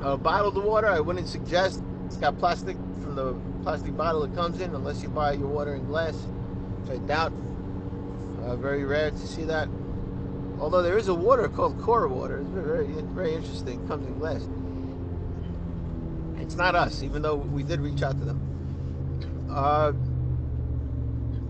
Uh, 0.02 0.18
bottled 0.18 0.62
water, 0.62 0.88
I 0.88 1.00
wouldn't 1.00 1.28
suggest. 1.28 1.82
It's 2.06 2.18
got 2.18 2.38
plastic 2.38 2.76
from 3.02 3.16
the 3.16 3.34
plastic 3.64 3.96
bottle 3.96 4.24
it 4.24 4.36
comes 4.36 4.60
in, 4.60 4.76
unless 4.76 5.02
you 5.02 5.10
buy 5.10 5.34
your 5.34 5.48
water 5.48 5.76
in 5.76 5.86
glass, 5.86 6.16
I 6.90 6.98
doubt. 6.98 7.34
Uh, 8.44 8.56
very 8.56 8.86
rare 8.86 9.12
to 9.12 9.28
see 9.28 9.44
that. 9.44 9.68
Although 10.60 10.82
there 10.82 10.98
is 10.98 11.08
a 11.08 11.14
water 11.14 11.48
called 11.48 11.80
core 11.82 12.08
water. 12.08 12.40
It's 12.40 12.50
very, 12.50 12.88
very 12.88 13.34
interesting. 13.34 13.84
It 13.84 13.88
comes 13.88 14.08
in 14.08 14.18
glass. 14.18 14.48
It's 16.42 16.56
not 16.56 16.76
us, 16.76 17.04
even 17.04 17.22
though 17.22 17.36
we 17.36 17.64
did 17.64 17.82
reach 17.82 18.02
out 18.02 18.18
to 18.18 18.26
them. 18.26 18.40
Uh, 19.52 19.92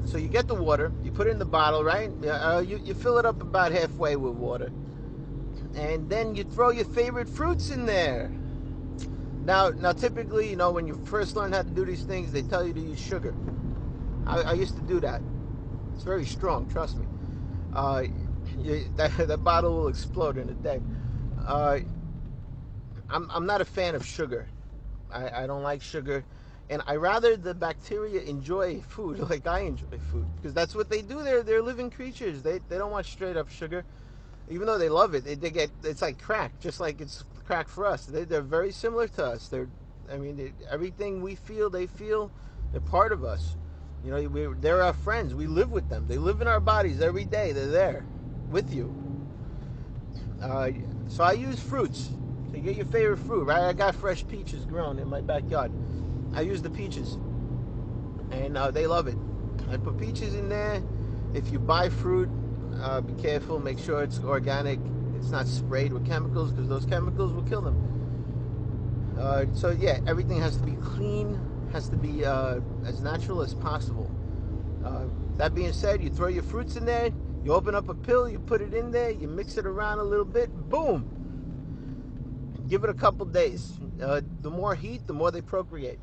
so 0.06 0.18
you 0.18 0.28
get 0.28 0.48
the 0.48 0.56
water, 0.56 0.92
you 1.04 1.12
put 1.12 1.28
it 1.28 1.32
in 1.32 1.40
the 1.40 1.46
bottle, 1.46 1.84
right? 1.84 2.10
Uh, 2.26 2.64
you, 2.66 2.80
you 2.84 2.94
fill 2.94 3.18
it 3.18 3.26
up 3.26 3.42
about 3.42 3.72
halfway 3.72 4.16
with 4.16 4.34
water. 4.34 4.72
And 5.76 6.10
then 6.10 6.34
you 6.34 6.44
throw 6.44 6.72
your 6.72 6.86
favorite 6.86 7.30
fruits 7.30 7.70
in 7.70 7.86
there. 7.86 8.32
Now, 9.44 9.70
now 9.70 9.92
typically, 9.92 10.50
you 10.50 10.56
know, 10.56 10.72
when 10.72 10.88
you 10.88 11.00
first 11.06 11.36
learn 11.36 11.52
how 11.52 11.62
to 11.62 11.70
do 11.70 11.86
these 11.86 12.04
things, 12.04 12.32
they 12.32 12.42
tell 12.42 12.66
you 12.66 12.74
to 12.74 12.80
use 12.80 13.00
sugar. 13.00 13.36
I, 14.28 14.42
I 14.42 14.54
used 14.54 14.76
to 14.76 14.82
do 14.82 15.00
that. 15.02 15.22
It's 15.94 16.04
very 16.04 16.26
strong, 16.26 16.68
trust 16.70 16.98
me. 16.98 17.06
Uh, 17.74 18.04
you, 18.60 18.86
that, 18.96 19.16
that 19.28 19.44
bottle 19.44 19.76
will 19.76 19.88
explode 19.88 20.38
in 20.38 20.50
a 20.50 20.54
day. 20.54 20.82
Uh, 21.46 21.80
I'm, 23.10 23.30
I'm 23.32 23.46
not 23.46 23.62
a 23.62 23.66
fan 23.66 23.96
of 23.96 24.06
sugar. 24.06 24.48
I, 25.12 25.44
I 25.44 25.48
don't 25.48 25.64
like 25.64 25.82
sugar 25.82 26.26
and 26.70 26.82
I 26.86 26.96
rather 26.98 27.38
the 27.38 27.54
bacteria 27.54 28.22
enjoy 28.22 28.82
food 28.82 29.20
like 29.30 29.48
I 29.48 29.62
enjoy 29.62 29.98
food 30.12 30.26
because 30.36 30.54
that's 30.54 30.76
what 30.76 30.90
they 30.90 31.02
do. 31.02 31.24
They're 31.24 31.44
they're 31.44 31.62
living 31.62 31.90
creatures. 31.90 32.42
They 32.42 32.60
they 32.70 32.78
don't 32.78 32.92
want 32.92 33.06
straight 33.06 33.38
up 33.38 33.50
sugar, 33.50 33.86
even 34.50 34.68
though 34.68 34.78
they 34.78 34.90
love 34.90 35.16
it. 35.16 35.24
They, 35.24 35.36
they 35.36 35.50
get 35.50 35.72
it's 35.84 36.02
like 36.02 36.22
crack, 36.22 36.60
just 36.60 36.80
like 36.80 37.02
it's 37.02 37.24
crack 37.46 37.68
for 37.68 37.86
us. 37.86 38.06
They 38.06 38.24
they're 38.24 38.42
very 38.42 38.72
similar 38.72 39.08
to 39.10 39.26
us. 39.26 39.48
They're 39.48 39.70
I 40.12 40.18
mean 40.18 40.36
they, 40.36 40.54
everything 40.70 41.22
we 41.22 41.36
feel 41.36 41.70
they 41.70 41.88
feel. 41.88 42.32
They're 42.72 42.82
part 42.82 43.12
of 43.14 43.24
us. 43.24 43.56
You 44.04 44.12
know 44.12 44.22
we, 44.30 44.48
they're 44.60 44.84
our 44.84 44.94
friends. 44.94 45.34
We 45.34 45.48
live 45.48 45.72
with 45.72 45.90
them. 45.90 46.06
They 46.08 46.18
live 46.18 46.42
in 46.42 46.48
our 46.48 46.60
bodies 46.60 47.02
every 47.02 47.26
day. 47.26 47.52
They're 47.52 47.68
there 47.68 48.06
with 48.50 48.74
you. 48.74 48.94
Uh, 50.42 50.70
so 51.08 51.24
I 51.24 51.34
use 51.34 51.60
fruits. 51.60 52.10
So 52.52 52.60
get 52.60 52.76
your 52.76 52.86
favorite 52.86 53.18
fruit, 53.18 53.44
right? 53.44 53.64
I 53.64 53.74
got 53.74 53.96
fresh 53.96 54.26
peaches 54.28 54.66
grown 54.66 55.00
in 55.00 55.08
my 55.10 55.22
backyard. 55.22 55.72
I 56.34 56.42
use 56.42 56.62
the 56.62 56.70
peaches, 56.70 57.18
and 58.32 58.58
uh, 58.58 58.72
they 58.72 58.88
love 58.88 59.08
it. 59.08 59.18
I 59.70 59.78
put 59.78 59.98
peaches 60.00 60.36
in 60.36 60.50
there. 60.50 60.82
If 61.34 61.52
you 61.52 61.60
buy 61.60 61.90
fruit, 61.90 62.30
uh, 62.82 63.02
be 63.02 63.14
careful. 63.22 63.60
Make 63.60 63.80
sure 63.80 64.04
it's 64.04 64.20
organic. 64.20 64.80
It's 65.18 65.30
not 65.30 65.48
sprayed 65.48 65.92
with 65.92 66.06
chemicals 66.08 66.52
because 66.52 66.70
those 66.70 66.86
chemicals 66.86 67.34
will 67.34 67.44
kill 67.44 67.62
them. 67.62 69.16
Uh, 69.20 69.46
so 69.54 69.72
yeah, 69.72 70.00
everything 70.08 70.40
has 70.40 70.58
to 70.58 70.64
be 70.64 70.76
clean. 70.76 71.40
Has 71.72 71.90
to 71.90 71.98
be 71.98 72.26
uh, 72.26 72.60
as 72.86 73.02
natural 73.02 73.42
as 73.42 73.54
possible. 73.54 74.10
Uh, 74.84 75.06
that 75.38 75.54
being 75.54 75.74
said, 75.74 76.02
you 76.02 76.10
throw 76.10 76.28
your 76.28 76.44
fruits 76.44 76.76
in 76.76 76.86
there. 76.86 77.12
You 77.44 77.54
open 77.54 77.76
up 77.76 77.90
a 77.90 77.94
pill. 77.94 78.30
You 78.30 78.40
put 78.40 78.62
it 78.62 78.74
in 78.74 78.92
there. 78.92 79.12
You 79.12 79.28
mix 79.28 79.58
it 79.58 79.66
around 79.66 80.00
a 80.00 80.04
little 80.04 80.26
bit. 80.26 80.50
Boom. 80.70 81.14
Give 82.68 82.84
it 82.84 82.90
a 82.90 82.94
couple 82.94 83.26
days. 83.26 83.74
Uh, 84.02 84.22
the 84.42 84.50
more 84.50 84.76
heat, 84.76 85.08
the 85.08 85.14
more 85.14 85.32
they 85.32 85.42
procreate 85.42 86.00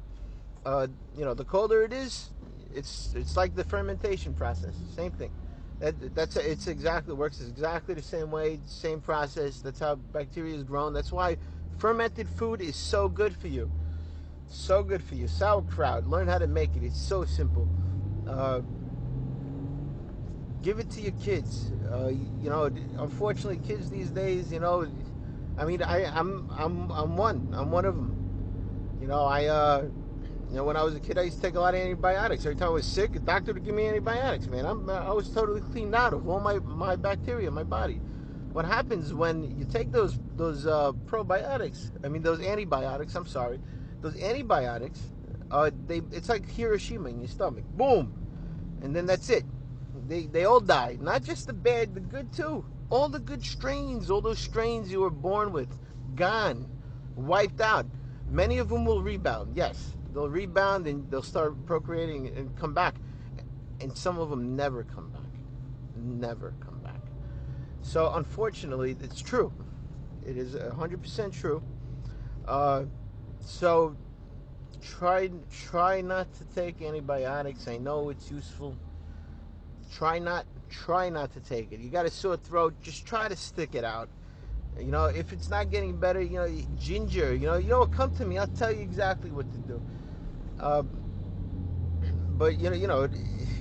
uh, 0.64 0.86
you 1.16 1.24
know, 1.24 1.34
the 1.34 1.44
colder 1.44 1.82
it 1.82 1.92
is, 1.92 2.30
it's 2.74 3.14
it's 3.14 3.36
like 3.36 3.54
the 3.54 3.64
fermentation 3.64 4.34
process. 4.34 4.74
Same 4.94 5.12
thing. 5.12 5.30
That, 5.80 6.14
that's 6.14 6.36
it's 6.36 6.66
exactly 6.66 7.14
works 7.14 7.40
exactly 7.40 7.94
the 7.94 8.02
same 8.02 8.30
way, 8.30 8.60
same 8.66 9.00
process. 9.00 9.60
That's 9.60 9.80
how 9.80 9.96
bacteria 9.96 10.54
is 10.54 10.62
grown. 10.62 10.92
That's 10.92 11.12
why 11.12 11.36
fermented 11.78 12.28
food 12.28 12.60
is 12.60 12.76
so 12.76 13.08
good 13.08 13.36
for 13.36 13.48
you. 13.48 13.70
So 14.48 14.82
good 14.82 15.02
for 15.02 15.14
you. 15.14 15.26
Sauerkraut. 15.26 16.06
Learn 16.06 16.28
how 16.28 16.38
to 16.38 16.46
make 16.46 16.76
it. 16.76 16.82
It's 16.82 17.00
so 17.00 17.24
simple. 17.24 17.68
Uh, 18.28 18.60
give 20.62 20.78
it 20.78 20.90
to 20.90 21.00
your 21.00 21.12
kids. 21.12 21.72
Uh, 21.90 22.08
you 22.08 22.50
know, 22.50 22.64
unfortunately, 22.98 23.58
kids 23.66 23.90
these 23.90 24.10
days, 24.10 24.52
you 24.52 24.60
know, 24.60 24.86
I 25.58 25.64
mean, 25.64 25.82
I, 25.82 26.04
I'm 26.04 26.50
I'm 26.50 26.90
I'm 26.90 27.16
one. 27.16 27.48
I'm 27.52 27.70
one 27.70 27.84
of 27.84 27.94
them. 27.94 28.98
You 29.00 29.08
know, 29.08 29.24
I. 29.24 29.46
Uh, 29.46 29.88
you 30.50 30.56
know, 30.56 30.64
when 30.64 30.76
I 30.76 30.84
was 30.84 30.94
a 30.94 31.00
kid, 31.00 31.18
I 31.18 31.22
used 31.22 31.38
to 31.38 31.42
take 31.42 31.56
a 31.56 31.60
lot 31.60 31.74
of 31.74 31.80
antibiotics. 31.80 32.44
Every 32.44 32.54
time 32.54 32.68
I 32.68 32.72
was 32.72 32.86
sick, 32.86 33.16
a 33.16 33.18
doctor 33.18 33.52
would 33.52 33.64
give 33.64 33.74
me 33.74 33.88
antibiotics. 33.88 34.46
Man, 34.46 34.64
I'm, 34.64 34.88
I 34.88 35.10
was 35.10 35.28
totally 35.28 35.60
cleaned 35.60 35.96
out 35.96 36.12
of 36.12 36.28
all 36.28 36.38
my, 36.38 36.60
my 36.60 36.94
bacteria 36.94 37.48
in 37.48 37.54
my 37.54 37.64
body. 37.64 38.00
What 38.52 38.64
happens 38.64 39.12
when 39.12 39.58
you 39.58 39.64
take 39.64 39.90
those 39.90 40.16
those 40.36 40.64
uh, 40.64 40.92
probiotics? 41.06 41.90
I 42.04 42.08
mean, 42.08 42.22
those 42.22 42.40
antibiotics. 42.40 43.16
I'm 43.16 43.26
sorry, 43.26 43.58
those 44.04 44.20
antibiotics. 44.20 45.00
Uh, 45.50 45.70
they 45.86 46.02
it's 46.12 46.28
like 46.28 46.48
Hiroshima 46.48 47.08
in 47.08 47.18
your 47.18 47.28
stomach. 47.28 47.64
Boom, 47.76 48.12
and 48.82 48.94
then 48.94 49.06
that's 49.06 49.30
it. 49.30 49.44
They 50.06 50.26
they 50.26 50.44
all 50.44 50.60
die. 50.60 50.98
Not 51.00 51.24
just 51.24 51.46
the 51.46 51.52
bad, 51.52 51.94
the 51.94 52.00
good 52.00 52.32
too. 52.32 52.64
All 52.90 53.08
the 53.08 53.18
good 53.18 53.42
strains, 53.42 54.10
all 54.10 54.20
those 54.20 54.38
strains 54.38 54.92
you 54.92 55.00
were 55.00 55.10
born 55.10 55.52
with, 55.52 55.76
gone, 56.14 56.68
wiped 57.16 57.60
out. 57.60 57.86
Many 58.30 58.58
of 58.58 58.68
them 58.68 58.84
will 58.84 59.02
rebound. 59.02 59.56
Yes, 59.56 59.94
they'll 60.12 60.28
rebound 60.28 60.86
and 60.86 61.10
they'll 61.10 61.22
start 61.22 61.66
procreating 61.66 62.28
and 62.36 62.56
come 62.58 62.74
back. 62.74 62.96
And 63.80 63.96
some 63.96 64.18
of 64.18 64.28
them 64.30 64.54
never 64.54 64.84
come 64.84 65.10
back. 65.10 65.22
Never 65.96 66.54
come 66.60 66.78
back. 66.80 67.00
So 67.80 68.12
unfortunately, 68.14 68.96
it's 69.02 69.20
true. 69.20 69.52
It 70.26 70.36
is 70.36 70.54
100% 70.54 71.32
true. 71.32 71.62
Uh, 72.46 72.84
so 73.44 73.96
try 74.82 75.30
try 75.50 76.00
not 76.00 76.32
to 76.34 76.44
take 76.54 76.82
antibiotics. 76.82 77.68
I 77.68 77.78
know 77.78 78.10
it's 78.10 78.30
useful. 78.30 78.76
Try 79.92 80.18
not 80.18 80.46
try 80.70 81.08
not 81.08 81.32
to 81.34 81.40
take 81.40 81.72
it. 81.72 81.80
You 81.80 81.90
got 81.90 82.06
a 82.06 82.10
sore 82.10 82.36
throat, 82.36 82.74
just 82.82 83.06
try 83.06 83.28
to 83.28 83.36
stick 83.36 83.74
it 83.74 83.84
out. 83.84 84.08
You 84.78 84.90
know, 84.90 85.04
if 85.04 85.32
it's 85.32 85.48
not 85.48 85.70
getting 85.70 85.96
better, 85.96 86.20
you 86.20 86.38
know, 86.38 86.48
ginger, 86.76 87.34
you 87.34 87.46
know, 87.46 87.56
you 87.56 87.68
know, 87.68 87.86
come 87.86 88.14
to 88.16 88.24
me. 88.24 88.38
I'll 88.38 88.48
tell 88.48 88.72
you 88.72 88.80
exactly 88.80 89.30
what 89.30 89.50
to 89.52 89.58
do. 89.58 89.82
Uh, 90.58 90.82
but 92.36 92.58
you 92.58 92.70
know, 92.70 92.76
you 92.76 92.88
know, 92.88 93.08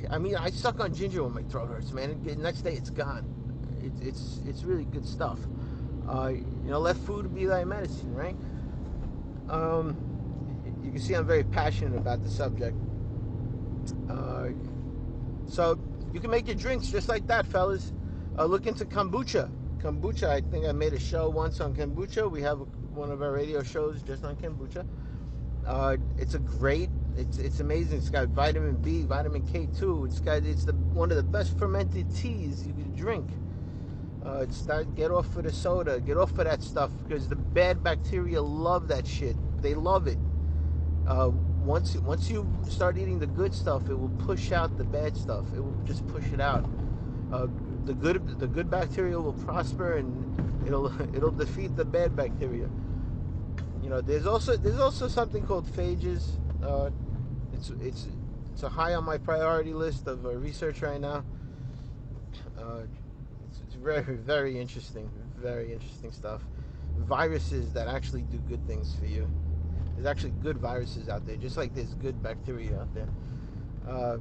I 0.10 0.18
mean, 0.18 0.36
I 0.36 0.50
suck 0.50 0.80
on 0.80 0.94
ginger 0.94 1.24
when 1.24 1.34
my 1.34 1.44
throat 1.44 1.70
hurts, 1.70 1.92
man. 1.92 2.22
The 2.24 2.36
next 2.36 2.62
day 2.62 2.74
it's 2.74 2.90
gone. 2.90 3.26
It's 3.84 4.02
it's 4.02 4.40
it's 4.48 4.64
really 4.64 4.86
good 4.86 5.06
stuff. 5.06 5.40
Uh, 6.08 6.32
you 6.34 6.70
know, 6.70 6.80
let 6.80 6.98
food 6.98 7.34
be 7.34 7.46
thy 7.46 7.64
medicine, 7.64 8.14
right? 8.14 8.36
Um, 9.50 9.98
you 10.84 10.92
can 10.92 11.00
see 11.00 11.14
I'm 11.14 11.28
very 11.28 11.44
passionate 11.44 11.98
about 11.98 12.24
the 12.24 12.30
subject. 12.30 12.78
Uh, 14.10 14.50
so 15.48 15.80
you 16.14 16.20
can 16.20 16.32
make 16.32 16.48
your 16.48 16.56
drinks 16.56 16.88
just 16.88 17.10
like 17.10 17.28
that, 17.28 17.46
fellas. 17.46 17.92
Uh, 18.38 18.46
look 18.46 18.66
into 18.66 18.86
kombucha. 18.86 19.50
Kombucha. 19.80 20.30
I 20.30 20.42
think 20.42 20.66
I 20.66 20.72
made 20.72 20.94
a 20.94 21.00
show 21.00 21.30
once 21.30 21.60
on 21.60 21.76
kombucha. 21.76 22.30
We 22.30 22.42
have 22.42 22.60
one 22.94 23.12
of 23.12 23.22
our 23.22 23.32
radio 23.32 23.64
shows 23.64 24.02
just 24.04 24.24
on 24.24 24.36
kombucha. 24.36 24.86
Uh, 25.66 25.98
it's 26.18 26.34
a 26.34 26.40
great. 26.40 26.90
It's 27.16 27.38
it's 27.38 27.60
amazing. 27.60 28.00
It's 28.00 28.10
got 28.10 28.30
vitamin 28.30 28.76
B, 28.76 29.04
vitamin 29.04 29.44
K2. 29.44 30.08
It's 30.08 30.20
got 30.20 30.44
it's 30.44 30.66
the 30.66 30.74
one 30.74 31.12
of 31.12 31.18
the 31.18 31.24
best 31.24 31.58
fermented 31.58 32.14
teas 32.16 32.66
you 32.66 32.74
can 32.74 32.96
drink. 32.96 33.30
Uh, 34.26 34.46
start 34.50 34.96
get 34.96 35.12
off 35.12 35.36
of 35.36 35.44
the 35.44 35.52
soda. 35.52 36.00
Get 36.00 36.18
off 36.18 36.32
of 36.32 36.46
that 36.46 36.64
stuff 36.64 36.92
because 37.04 37.28
the 37.28 37.36
bad 37.36 37.84
bacteria 37.84 38.42
love 38.42 38.88
that 38.88 39.06
shit. 39.06 39.36
They 39.62 39.74
love 39.74 40.08
it. 40.08 40.18
Uh, 41.08 41.32
once 41.64 41.96
once 41.98 42.30
you 42.30 42.48
start 42.70 42.98
eating 42.98 43.20
the 43.20 43.28
good 43.28 43.54
stuff, 43.54 43.90
it 43.90 43.96
will 43.96 44.16
push 44.26 44.52
out 44.52 44.78
the 44.78 44.86
bad 44.86 45.18
stuff. 45.18 45.46
It 45.56 45.60
will 45.60 45.78
just 45.86 46.08
push 46.08 46.26
it 46.32 46.40
out. 46.40 46.66
Uh, 47.32 47.48
the 47.86 47.94
good 47.94 48.40
the 48.40 48.48
good 48.48 48.70
bacteria 48.70 49.20
will 49.20 49.34
prosper 49.34 49.98
and 49.98 50.66
it'll 50.66 50.92
it'll 51.16 51.32
defeat 51.32 51.76
the 51.76 51.86
bad 51.86 52.16
bacteria 52.16 52.70
you 53.84 53.90
know, 53.90 54.00
there's 54.00 54.26
also 54.26 54.56
there's 54.56 54.80
also 54.80 55.10
something 55.10 55.46
called 55.46 55.68
phages. 55.68 56.38
Uh, 56.64 56.90
it's 57.52 57.70
it's 57.82 58.08
it's 58.54 58.64
a 58.64 58.70
high 58.70 58.94
on 58.96 59.04
my 59.04 59.18
priority 59.18 59.74
list 59.74 60.08
of 60.08 60.26
uh, 60.26 60.30
research 60.30 60.82
right 60.82 61.02
now. 61.02 61.26
Very 63.84 64.16
very 64.16 64.60
interesting, 64.60 65.10
very 65.36 65.74
interesting 65.74 66.12
stuff. 66.12 66.42
Viruses 67.00 67.74
that 67.74 67.88
actually 67.88 68.22
do 68.22 68.38
good 68.40 68.66
things 68.66 68.96
for 68.96 69.06
you. 69.06 69.30
There's 69.96 70.08
actually 70.08 70.34
good 70.42 70.58
viruses 70.58 71.10
out 71.10 71.26
there, 71.26 71.36
just 71.36 71.58
like 71.58 71.76
there's 71.76 71.94
good 71.96 72.22
bacteria 72.24 72.80
out 72.80 72.94
there. 72.94 73.10
Uh, 73.88 74.18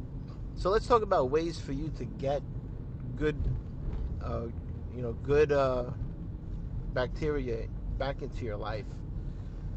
so 0.56 0.70
let's 0.70 0.86
talk 0.86 1.02
about 1.02 1.30
ways 1.30 1.60
for 1.60 1.72
you 1.72 1.90
to 1.96 2.04
get 2.04 2.42
good, 3.16 3.36
uh, 4.24 4.46
you 4.94 5.02
know, 5.02 5.12
good 5.12 5.52
uh, 5.52 5.84
bacteria 6.92 7.68
back 7.98 8.20
into 8.22 8.44
your 8.44 8.56
life. 8.56 8.86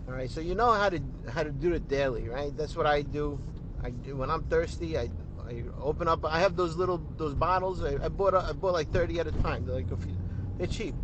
All 0.08 0.14
right, 0.14 0.30
so 0.30 0.42
you 0.42 0.56
know 0.56 0.72
how 0.74 0.90
to 0.90 1.00
how 1.30 1.44
to 1.44 1.52
do 1.52 1.74
it 1.74 1.88
daily, 1.88 2.28
right? 2.28 2.56
That's 2.58 2.76
what 2.76 2.88
I 2.88 3.04
do. 3.04 3.40
I 3.84 3.92
do 3.92 4.16
when 4.16 4.32
I'm 4.32 4.44
thirsty. 4.44 4.98
I, 4.98 5.10
I 5.48 5.64
open 5.82 6.08
up. 6.08 6.26
I 6.26 6.40
have 6.40 6.56
those 6.56 6.76
little 6.76 6.98
those 7.18 7.34
bottles. 7.34 7.84
I, 7.84 8.04
I 8.04 8.10
bought 8.10 8.34
I 8.34 8.52
bought 8.54 8.74
like 8.74 8.92
30 8.92 9.20
at 9.20 9.28
a 9.28 9.32
time. 9.32 9.66
They're 9.66 9.76
like 9.76 9.92
a 9.92 9.98
few, 9.98 10.18
they're 10.58 10.68
cheap. 10.68 10.96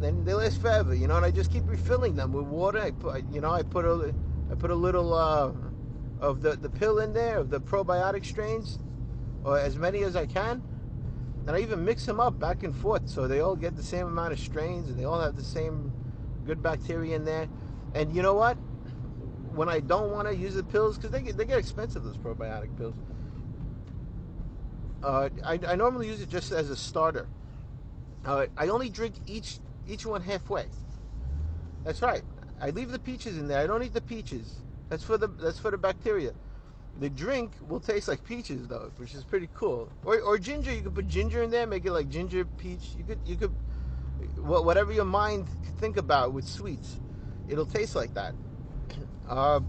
Then 0.00 0.24
they 0.24 0.34
last 0.34 0.60
forever, 0.60 0.94
you 0.94 1.06
know. 1.06 1.16
And 1.16 1.24
I 1.24 1.30
just 1.30 1.52
keep 1.52 1.64
refilling 1.66 2.16
them 2.16 2.32
with 2.32 2.46
water. 2.46 2.80
I 2.80 2.90
put 2.90 3.24
you 3.32 3.40
know 3.40 3.50
I 3.50 3.62
put 3.62 3.84
a 3.84 4.14
I 4.50 4.54
put 4.54 4.70
a 4.70 4.74
little 4.74 5.14
uh, 5.14 5.52
of 6.20 6.42
the 6.42 6.56
the 6.56 6.70
pill 6.70 6.98
in 6.98 7.12
there 7.12 7.38
of 7.38 7.50
the 7.50 7.60
probiotic 7.60 8.24
strains, 8.24 8.78
or 9.44 9.58
as 9.58 9.76
many 9.76 10.02
as 10.02 10.16
I 10.16 10.26
can 10.26 10.62
and 11.46 11.56
I 11.56 11.60
even 11.60 11.84
mix 11.84 12.06
them 12.06 12.20
up 12.20 12.38
back 12.38 12.62
and 12.62 12.74
forth 12.74 13.08
so 13.08 13.28
they 13.28 13.40
all 13.40 13.56
get 13.56 13.76
the 13.76 13.82
same 13.82 14.06
amount 14.06 14.32
of 14.32 14.38
strains 14.38 14.88
and 14.88 14.98
they 14.98 15.04
all 15.04 15.20
have 15.20 15.36
the 15.36 15.44
same 15.44 15.92
good 16.46 16.62
bacteria 16.62 17.16
in 17.16 17.24
there. 17.24 17.48
And 17.94 18.14
you 18.14 18.22
know 18.22 18.34
what? 18.34 18.54
When 19.54 19.68
I 19.68 19.80
don't 19.80 20.10
want 20.10 20.26
to 20.26 20.34
use 20.34 20.54
the 20.54 20.64
pills, 20.64 20.96
because 20.96 21.10
they 21.10 21.20
get, 21.20 21.36
they 21.36 21.44
get 21.44 21.58
expensive, 21.58 22.02
those 22.02 22.16
probiotic 22.16 22.76
pills, 22.76 22.94
uh, 25.04 25.28
I, 25.44 25.60
I 25.66 25.76
normally 25.76 26.08
use 26.08 26.20
it 26.20 26.30
just 26.30 26.50
as 26.50 26.70
a 26.70 26.76
starter. 26.76 27.28
Uh, 28.24 28.46
I 28.56 28.68
only 28.68 28.88
drink 28.88 29.14
each 29.26 29.58
each 29.86 30.06
one 30.06 30.22
halfway. 30.22 30.66
That's 31.84 32.00
right. 32.00 32.22
I 32.60 32.70
leave 32.70 32.90
the 32.90 32.98
peaches 32.98 33.36
in 33.36 33.46
there. 33.46 33.60
I 33.60 33.66
don't 33.66 33.82
eat 33.82 33.92
the 33.92 34.00
peaches. 34.00 34.62
That's 34.88 35.04
for 35.04 35.18
the 35.18 35.28
that's 35.28 35.58
for 35.58 35.70
the 35.70 35.76
bacteria. 35.76 36.32
The 37.00 37.10
drink 37.10 37.52
will 37.68 37.80
taste 37.80 38.08
like 38.08 38.24
peaches 38.24 38.66
though, 38.66 38.90
which 38.96 39.14
is 39.14 39.24
pretty 39.24 39.48
cool. 39.54 39.90
Or, 40.04 40.20
or 40.20 40.38
ginger, 40.38 40.72
you 40.72 40.80
could 40.80 40.94
put 40.94 41.08
ginger 41.08 41.42
in 41.42 41.50
there, 41.50 41.66
make 41.66 41.84
it 41.84 41.92
like 41.92 42.08
ginger 42.08 42.44
peach. 42.44 42.94
You 42.96 43.04
could 43.04 43.18
you 43.26 43.36
could 43.36 43.52
whatever 44.38 44.92
your 44.92 45.04
mind 45.04 45.46
could 45.64 45.76
think 45.78 45.98
about 45.98 46.32
with 46.32 46.48
sweets, 46.48 47.00
it'll 47.48 47.66
taste 47.66 47.94
like 47.94 48.14
that. 48.14 48.34
Uh, 49.28 49.60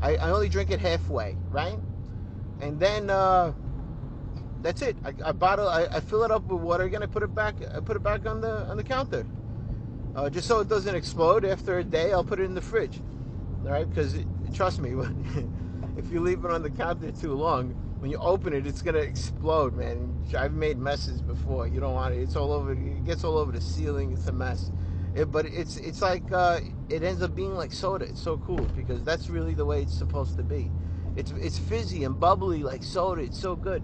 I, 0.00 0.16
I 0.16 0.30
only 0.30 0.48
drink 0.48 0.70
it 0.70 0.80
halfway, 0.80 1.36
right? 1.50 1.78
And 2.60 2.78
then 2.78 3.10
uh, 3.10 3.52
that's 4.62 4.82
it. 4.82 4.96
I, 5.04 5.12
I 5.24 5.32
bottle, 5.32 5.68
I, 5.68 5.86
I, 5.86 6.00
fill 6.00 6.22
it 6.22 6.30
up 6.30 6.44
with 6.44 6.60
water 6.60 6.84
again. 6.84 7.02
I 7.02 7.06
put 7.06 7.22
it 7.22 7.34
back. 7.34 7.56
I 7.74 7.80
put 7.80 7.96
it 7.96 8.02
back 8.02 8.26
on 8.26 8.40
the 8.40 8.66
on 8.68 8.76
the 8.76 8.84
counter, 8.84 9.26
uh, 10.14 10.30
just 10.30 10.46
so 10.46 10.60
it 10.60 10.68
doesn't 10.68 10.94
explode. 10.94 11.44
After 11.44 11.78
a 11.78 11.84
day, 11.84 12.12
I'll 12.12 12.24
put 12.24 12.40
it 12.40 12.44
in 12.44 12.54
the 12.54 12.62
fridge, 12.62 13.00
all 13.64 13.72
right? 13.72 13.88
Because 13.88 14.16
trust 14.54 14.80
me, 14.80 14.90
if 15.96 16.10
you 16.12 16.20
leave 16.20 16.44
it 16.44 16.50
on 16.50 16.62
the 16.62 16.70
counter 16.70 17.10
too 17.10 17.34
long, 17.34 17.70
when 17.98 18.10
you 18.10 18.18
open 18.18 18.52
it, 18.52 18.66
it's 18.66 18.82
gonna 18.82 18.98
explode, 18.98 19.76
man. 19.76 20.12
I've 20.36 20.54
made 20.54 20.78
messes 20.78 21.20
before. 21.20 21.66
You 21.66 21.80
don't 21.80 21.94
want 21.94 22.14
it. 22.14 22.20
It's 22.20 22.36
all 22.36 22.52
over. 22.52 22.72
It 22.72 23.04
gets 23.04 23.24
all 23.24 23.36
over 23.38 23.52
the 23.52 23.60
ceiling. 23.60 24.12
It's 24.12 24.26
a 24.28 24.32
mess. 24.32 24.70
It, 25.14 25.30
but 25.30 25.46
it's 25.46 25.76
it's 25.76 26.00
like 26.00 26.30
uh, 26.32 26.60
it 26.88 27.02
ends 27.02 27.22
up 27.22 27.34
being 27.34 27.54
like 27.54 27.72
soda. 27.72 28.06
It's 28.06 28.22
so 28.22 28.38
cool 28.38 28.64
because 28.76 29.02
that's 29.02 29.28
really 29.28 29.54
the 29.54 29.64
way 29.64 29.82
it's 29.82 29.96
supposed 29.96 30.36
to 30.36 30.42
be. 30.42 30.70
It's 31.16 31.32
it's 31.32 31.58
fizzy 31.58 32.04
and 32.04 32.18
bubbly 32.18 32.62
like 32.62 32.82
soda. 32.82 33.22
It's 33.22 33.38
so 33.38 33.54
good. 33.54 33.82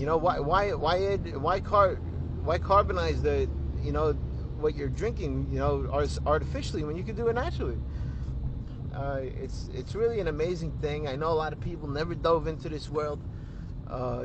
You 0.00 0.06
know 0.06 0.16
why 0.16 0.40
why 0.40 0.72
why 0.72 1.16
why 1.16 1.60
car 1.60 1.96
why 2.42 2.56
carbonize 2.56 3.20
the 3.20 3.50
you 3.82 3.92
know 3.92 4.14
what 4.62 4.74
you're 4.74 4.88
drinking 4.88 5.48
you 5.52 5.58
know 5.58 5.90
artificially 6.26 6.84
when 6.84 6.96
you 6.96 7.02
can 7.02 7.14
do 7.14 7.28
it 7.28 7.34
naturally. 7.34 7.76
Uh, 8.94 9.20
it's 9.22 9.68
it's 9.74 9.94
really 9.94 10.18
an 10.18 10.28
amazing 10.28 10.72
thing. 10.80 11.06
I 11.06 11.16
know 11.16 11.28
a 11.28 11.36
lot 11.44 11.52
of 11.52 11.60
people 11.60 11.86
never 11.86 12.14
dove 12.14 12.46
into 12.46 12.70
this 12.70 12.88
world 12.88 13.20
uh, 13.88 14.24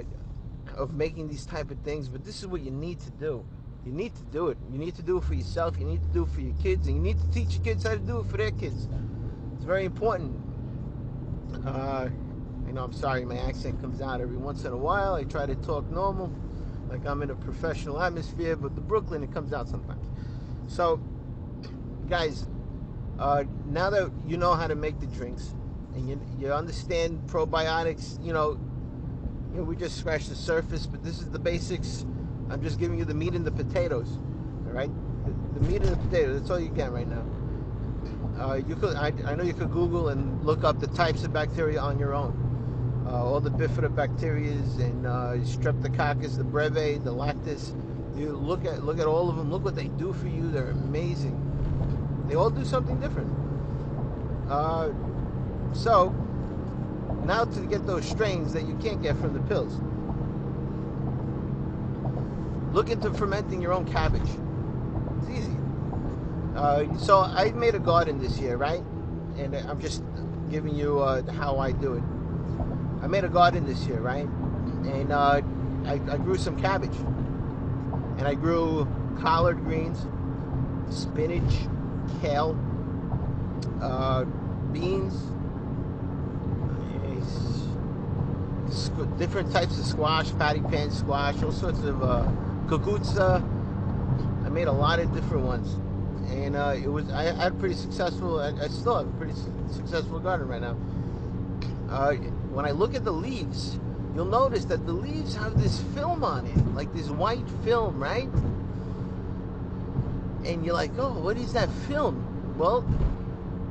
of 0.77 0.93
making 0.93 1.27
these 1.27 1.45
type 1.45 1.69
of 1.69 1.79
things, 1.79 2.07
but 2.07 2.23
this 2.23 2.39
is 2.39 2.47
what 2.47 2.61
you 2.61 2.71
need 2.71 3.01
to 3.01 3.11
do. 3.11 3.45
You 3.85 3.91
need 3.91 4.15
to 4.15 4.23
do 4.23 4.47
it. 4.47 4.57
You 4.71 4.77
need 4.77 4.95
to 4.95 5.03
do 5.03 5.17
it 5.17 5.25
for 5.25 5.33
yourself. 5.33 5.77
You 5.77 5.85
need 5.85 6.01
to 6.01 6.09
do 6.13 6.23
it 6.23 6.29
for 6.29 6.39
your 6.39 6.55
kids, 6.55 6.88
and 6.88 6.95
you 6.95 7.01
need 7.01 7.19
to 7.19 7.31
teach 7.31 7.55
your 7.55 7.63
kids 7.65 7.83
how 7.83 7.91
to 7.91 7.99
do 7.99 8.19
it 8.19 8.27
for 8.27 8.38
their 8.38 8.51
kids. 8.51 8.88
It's 9.55 9.65
very 9.65 9.83
important. 9.83 10.41
Uh, 11.65 12.07
know, 12.75 12.83
I'm 12.83 12.93
sorry, 12.93 13.25
my 13.25 13.38
accent 13.38 13.81
comes 13.81 14.01
out 14.01 14.21
every 14.21 14.38
once 14.38 14.65
in 14.65 14.73
a 14.73 14.77
while. 14.77 15.15
I 15.15 15.23
try 15.23 15.45
to 15.45 15.55
talk 15.55 15.89
normal, 15.89 16.31
like 16.89 17.05
I'm 17.05 17.21
in 17.23 17.31
a 17.31 17.35
professional 17.35 18.01
atmosphere, 18.01 18.55
but 18.55 18.75
the 18.75 18.81
Brooklyn 18.81 19.23
it 19.23 19.33
comes 19.33 19.53
out 19.53 19.67
sometimes. 19.67 20.05
So, 20.67 20.99
guys, 22.09 22.45
uh, 23.17 23.45
now 23.67 23.89
that 23.89 24.11
you 24.27 24.38
know 24.38 24.53
how 24.53 24.67
to 24.67 24.75
make 24.75 24.99
the 24.99 25.07
drinks 25.07 25.53
and 25.95 26.09
you, 26.09 26.21
you 26.38 26.51
understand 26.51 27.21
probiotics, 27.27 28.23
you 28.23 28.33
know, 28.33 28.59
you 29.53 29.61
know, 29.61 29.63
we 29.63 29.77
just 29.77 29.97
scratched 29.97 30.27
the 30.27 30.35
surface, 30.35 30.85
but 30.85 31.01
this 31.01 31.19
is 31.19 31.31
the 31.31 31.39
basics. 31.39 32.05
I'm 32.49 32.61
just 32.61 32.77
giving 32.77 32.99
you 32.99 33.05
the 33.05 33.13
meat 33.13 33.33
and 33.33 33.45
the 33.45 33.51
potatoes, 33.51 34.17
all 34.67 34.73
right? 34.73 34.91
The, 35.25 35.59
the 35.59 35.65
meat 35.65 35.81
and 35.81 35.91
the 35.91 35.97
potatoes. 36.09 36.41
That's 36.41 36.51
all 36.51 36.59
you 36.59 36.69
get 36.69 36.91
right 36.91 37.07
now. 37.07 37.25
Uh, 38.38 38.55
you 38.55 38.75
could, 38.75 38.97
I, 38.97 39.13
I, 39.25 39.35
know 39.35 39.43
you 39.43 39.53
could 39.53 39.71
Google 39.71 40.09
and 40.09 40.43
look 40.43 40.65
up 40.65 40.81
the 40.81 40.88
types 40.88 41.23
of 41.23 41.31
bacteria 41.31 41.79
on 41.79 41.97
your 41.97 42.13
own. 42.13 42.44
Uh, 43.15 43.23
all 43.23 43.39
the 43.39 43.49
bifidobacterias 43.49 44.78
and 44.78 45.08
uh, 45.08 45.38
streptococcus, 45.45 46.36
the 46.36 46.43
breve, 46.43 47.01
the 47.01 47.13
lactis. 47.13 47.73
You 48.17 48.34
look 48.34 48.65
at 48.65 48.84
look 48.84 48.99
at 48.99 49.06
all 49.06 49.30
of 49.30 49.38
them. 49.38 49.49
Look 49.49 49.63
what 49.63 49.73
they 49.73 49.88
do 49.88 50.12
for 50.12 50.28
you. 50.28 50.51
They're 50.51 50.71
amazing. 50.71 51.39
They 52.28 52.36
all 52.36 52.49
do 52.49 52.65
something 52.65 52.99
different. 52.99 53.34
Uh, 54.49 54.89
so, 55.71 56.10
now 57.23 57.45
to 57.45 57.62
get 57.62 57.88
those 57.88 58.06
strains 58.06 58.51
that 58.51 58.67
you 58.67 58.75
can't 58.84 59.01
get 59.01 59.15
from 59.15 59.34
the 59.34 59.39
pills. 59.43 59.80
Look 62.75 62.89
into 62.89 63.13
fermenting 63.13 63.62
your 63.62 63.71
own 63.71 63.86
cabbage. 63.86 64.30
It's 65.21 65.30
easy. 65.30 65.56
Uh, 66.54 66.97
so 66.97 67.21
I 67.21 67.51
made 67.51 67.75
a 67.75 67.80
garden 67.80 68.19
this 68.19 68.38
year, 68.39 68.58
right? 68.58 68.84
And 69.38 69.56
I'm 69.56 69.80
just 69.80 70.04
giving 70.51 70.75
you 70.75 70.99
uh, 70.99 71.32
how 71.32 71.60
I 71.60 71.71
do 71.71 71.93
it. 71.93 72.04
I 73.01 73.08
made 73.08 73.23
a 73.23 73.29
garden 73.29 73.65
this 73.65 73.86
year, 73.88 73.99
right? 73.99 74.27
And 74.27 75.12
uh, 75.12 75.41
I, 75.86 75.93
I 75.93 76.17
grew 76.17 76.38
some 76.38 76.60
cabbage. 76.60 76.95
And 78.17 78.27
I 78.27 78.34
grew 78.34 78.88
collard 79.19 79.60
greens, 79.63 80.05
spinach, 80.89 81.67
kale, 82.21 82.58
uh, 83.81 84.23
beans, 84.71 85.13
different 89.17 89.51
types 89.51 89.77
of 89.79 89.86
squash, 89.86 90.31
patty 90.38 90.62
pan 90.62 90.91
squash, 90.91 91.41
all 91.43 91.51
sorts 91.51 91.79
of 91.79 92.01
uh. 92.03 92.25
I 94.45 94.49
made 94.49 94.67
a 94.67 94.71
lot 94.71 94.99
of 94.99 95.13
different 95.13 95.45
ones, 95.45 95.75
and 96.31 96.55
uh, 96.55 96.75
it 96.75 96.88
was 96.88 97.10
I 97.12 97.23
had 97.23 97.51
a 97.51 97.55
pretty 97.55 97.75
successful. 97.75 98.39
I, 98.39 98.49
I, 98.63 98.67
still 98.67 98.97
have 98.97 99.08
a 99.08 99.17
pretty 99.17 99.34
successful 99.71 100.19
garden 100.19 100.47
right 100.47 100.62
now. 100.62 100.75
Uh, 101.89 102.13
when 102.52 102.65
I 102.65 102.71
look 102.71 102.95
at 102.95 103.04
the 103.04 103.12
leaves, 103.12 103.80
you'll 104.15 104.26
notice 104.26 104.65
that 104.65 104.86
the 104.86 104.93
leaves 104.93 105.36
have 105.36 105.62
this 105.62 105.82
film 105.93 106.24
on 106.24 106.45
it, 106.48 106.76
like 106.76 106.93
this 106.93 107.10
white 107.10 107.48
film, 107.63 108.02
right? 108.02 108.30
and 110.45 110.63
you're 110.65 110.76
like, 110.76 110.91
oh, 110.98 111.13
what 111.19 111.38
is 111.38 111.54
that 111.54 111.69
film? 111.88 112.24
Well, 112.58 112.82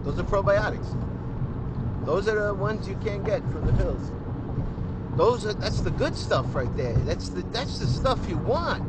those 0.02 0.18
are 0.18 0.24
probiotics. 0.24 0.86
Those 2.04 2.28
are 2.28 2.48
the 2.48 2.54
ones 2.54 2.88
you 2.88 2.96
can't 2.96 3.24
get 3.24 3.40
from 3.50 3.66
the 3.66 3.72
pills. 3.72 4.10
Those 5.16 5.46
are 5.46 5.54
that's 5.54 5.80
the 5.80 5.92
good 5.92 6.16
stuff 6.16 6.54
right 6.54 6.74
there. 6.76 6.92
That's 6.92 7.28
the 7.28 7.42
that's 7.52 7.78
the 7.78 7.86
stuff 7.86 8.18
you 8.28 8.36
want. 8.36 8.82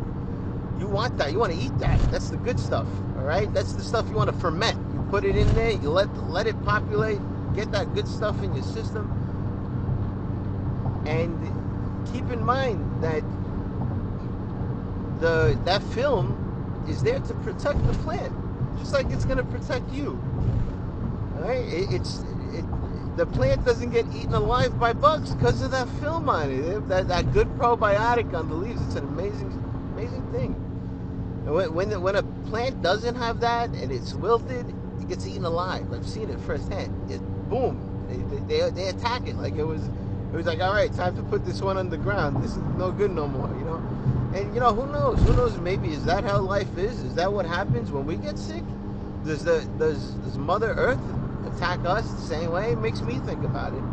You 0.80 0.88
want 0.88 1.18
that. 1.20 1.32
You 1.32 1.40
want 1.40 1.54
to 1.54 1.60
eat 1.60 1.78
that. 1.80 2.00
That's 2.12 2.30
the 2.30 2.38
good 2.38 2.60
stuff. 2.60 2.88
All 3.18 3.24
right. 3.24 3.52
That's 3.54 3.74
the 3.74 3.84
stuff 3.84 4.10
you 4.10 4.16
want 4.16 4.32
to 4.32 4.38
ferment. 4.38 4.78
You 4.94 5.06
put 5.10 5.24
it 5.24 5.36
in 5.36 5.48
there. 5.54 5.72
You 5.72 5.92
let 5.92 6.12
let 6.28 6.48
it 6.48 6.62
populate. 6.66 7.20
Get 7.56 7.72
that 7.72 7.94
good 7.94 8.08
stuff 8.08 8.42
in 8.44 8.54
your 8.54 8.64
system. 8.64 9.10
And 11.06 11.34
keep 12.12 12.30
in 12.32 12.44
mind 12.44 13.02
that 13.02 13.24
the 15.20 15.58
that 15.66 15.82
film 15.94 16.42
is 16.90 17.02
there 17.02 17.20
to 17.20 17.34
protect 17.36 17.86
the 17.88 17.94
plant, 18.04 18.34
just 18.80 18.94
like 18.94 19.10
it's 19.10 19.26
going 19.26 19.38
to 19.38 19.44
protect 19.46 19.90
you. 19.92 20.14
Right? 21.36 21.66
It, 21.66 21.94
it's 21.94 22.24
it, 22.54 22.66
the 23.18 23.26
plant 23.26 23.64
doesn't 23.66 23.92
get 23.92 24.06
eaten 24.14 24.34
alive 24.34 24.78
by 24.78 24.94
bugs 24.94 25.34
because 25.34 25.62
of 25.62 25.72
that 25.72 25.88
film 26.02 26.28
on 26.28 26.52
it. 26.52 26.88
That, 26.90 27.08
that 27.08 27.32
good 27.34 27.48
probiotic 27.56 28.34
on 28.34 28.50
the 28.50 28.56
leaves. 28.56 28.82
It's 28.88 28.96
an 28.96 29.06
amazing, 29.08 29.52
amazing 29.94 30.32
thing. 30.32 30.54
When 31.46 31.74
when, 31.74 32.02
when 32.02 32.16
a 32.16 32.24
plant 32.50 32.82
doesn't 32.82 33.16
have 33.16 33.40
that 33.40 33.70
and 33.70 33.92
it's 33.92 34.14
wilted, 34.14 34.68
it 35.00 35.08
gets 35.08 35.26
eaten 35.28 35.46
alive. 35.46 35.94
I've 35.94 36.08
seen 36.08 36.30
it 36.30 36.40
firsthand. 36.42 37.12
It 37.12 37.22
boom, 37.56 38.48
they, 38.48 38.60
they, 38.60 38.70
they 38.70 38.88
attack 38.90 39.28
it 39.28 39.36
like 39.36 39.56
it 39.56 39.64
was 39.64 39.84
it 40.34 40.36
was 40.36 40.46
like 40.46 40.60
all 40.60 40.74
right, 40.74 40.92
time 40.94 41.16
to 41.16 41.24
put 41.24 41.46
this 41.46 41.62
one 41.62 41.78
on 41.78 41.90
the 41.90 41.98
ground. 41.98 42.44
This 42.44 42.52
is 42.52 42.64
no 42.78 42.92
good 42.92 43.12
no 43.12 43.28
more. 43.28 43.48
You 43.58 43.66
know. 43.66 43.76
And 44.36 44.54
you 44.54 44.60
know, 44.60 44.74
who 44.74 44.92
knows? 44.92 45.20
Who 45.22 45.34
knows? 45.34 45.58
Maybe 45.60 45.94
is 45.94 46.04
that 46.06 46.26
how 46.26 46.40
life 46.40 46.78
is? 46.78 47.02
Is 47.04 47.16
that 47.16 47.32
what 47.32 47.46
happens 47.46 47.92
when 47.92 48.06
we 48.06 48.18
get 48.18 48.38
sick? 48.38 48.64
Does 49.24 49.44
the 49.46 49.68
does 49.80 50.12
does 50.26 50.38
Mother 50.38 50.74
Earth 50.74 51.00
attack 51.48 51.80
us 51.86 52.10
the 52.12 52.22
same 52.22 52.52
way? 52.52 52.74
It 52.74 52.80
makes 52.80 53.02
me 53.02 53.20
think 53.20 53.44
about 53.46 53.74
it. 53.74 53.84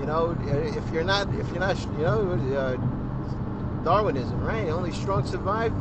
You 0.00 0.06
know, 0.06 0.36
if 0.42 0.90
you're 0.92 1.04
not 1.04 1.28
if 1.34 1.48
you're 1.50 1.60
not 1.60 1.78
you 1.98 2.04
know 2.04 2.32
uh, 2.56 3.84
Darwinism, 3.84 4.42
right? 4.42 4.68
Only 4.68 4.92
strong 4.92 5.26
survive. 5.26 5.72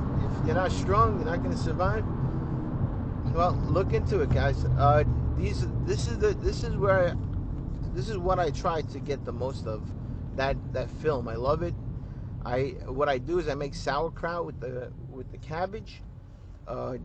If 0.41 0.45
you're 0.47 0.55
not 0.55 0.71
strong, 0.71 1.17
you're 1.17 1.29
not 1.29 1.41
going 1.41 1.55
to 1.55 1.63
survive. 1.63 2.03
Well, 3.33 3.53
look 3.69 3.93
into 3.93 4.19
it, 4.21 4.29
guys. 4.31 4.65
Uh, 4.65 5.05
these, 5.37 5.67
this 5.85 6.07
is 6.07 6.17
the, 6.19 6.33
this 6.35 6.63
is 6.63 6.75
where, 6.75 7.09
I, 7.09 7.13
this 7.93 8.09
is 8.09 8.17
what 8.17 8.39
I 8.39 8.49
try 8.49 8.81
to 8.81 8.99
get 8.99 9.23
the 9.25 9.33
most 9.33 9.67
of. 9.67 9.89
That 10.35 10.57
that 10.73 10.89
film, 10.89 11.27
I 11.27 11.35
love 11.35 11.61
it. 11.61 11.75
I 12.43 12.75
what 12.87 13.07
I 13.07 13.19
do 13.19 13.37
is 13.37 13.47
I 13.47 13.53
make 13.53 13.75
sauerkraut 13.75 14.47
with 14.47 14.59
the 14.59 14.91
with 15.11 15.31
the 15.31 15.37
cabbage, 15.37 16.01
uh, 16.67 16.97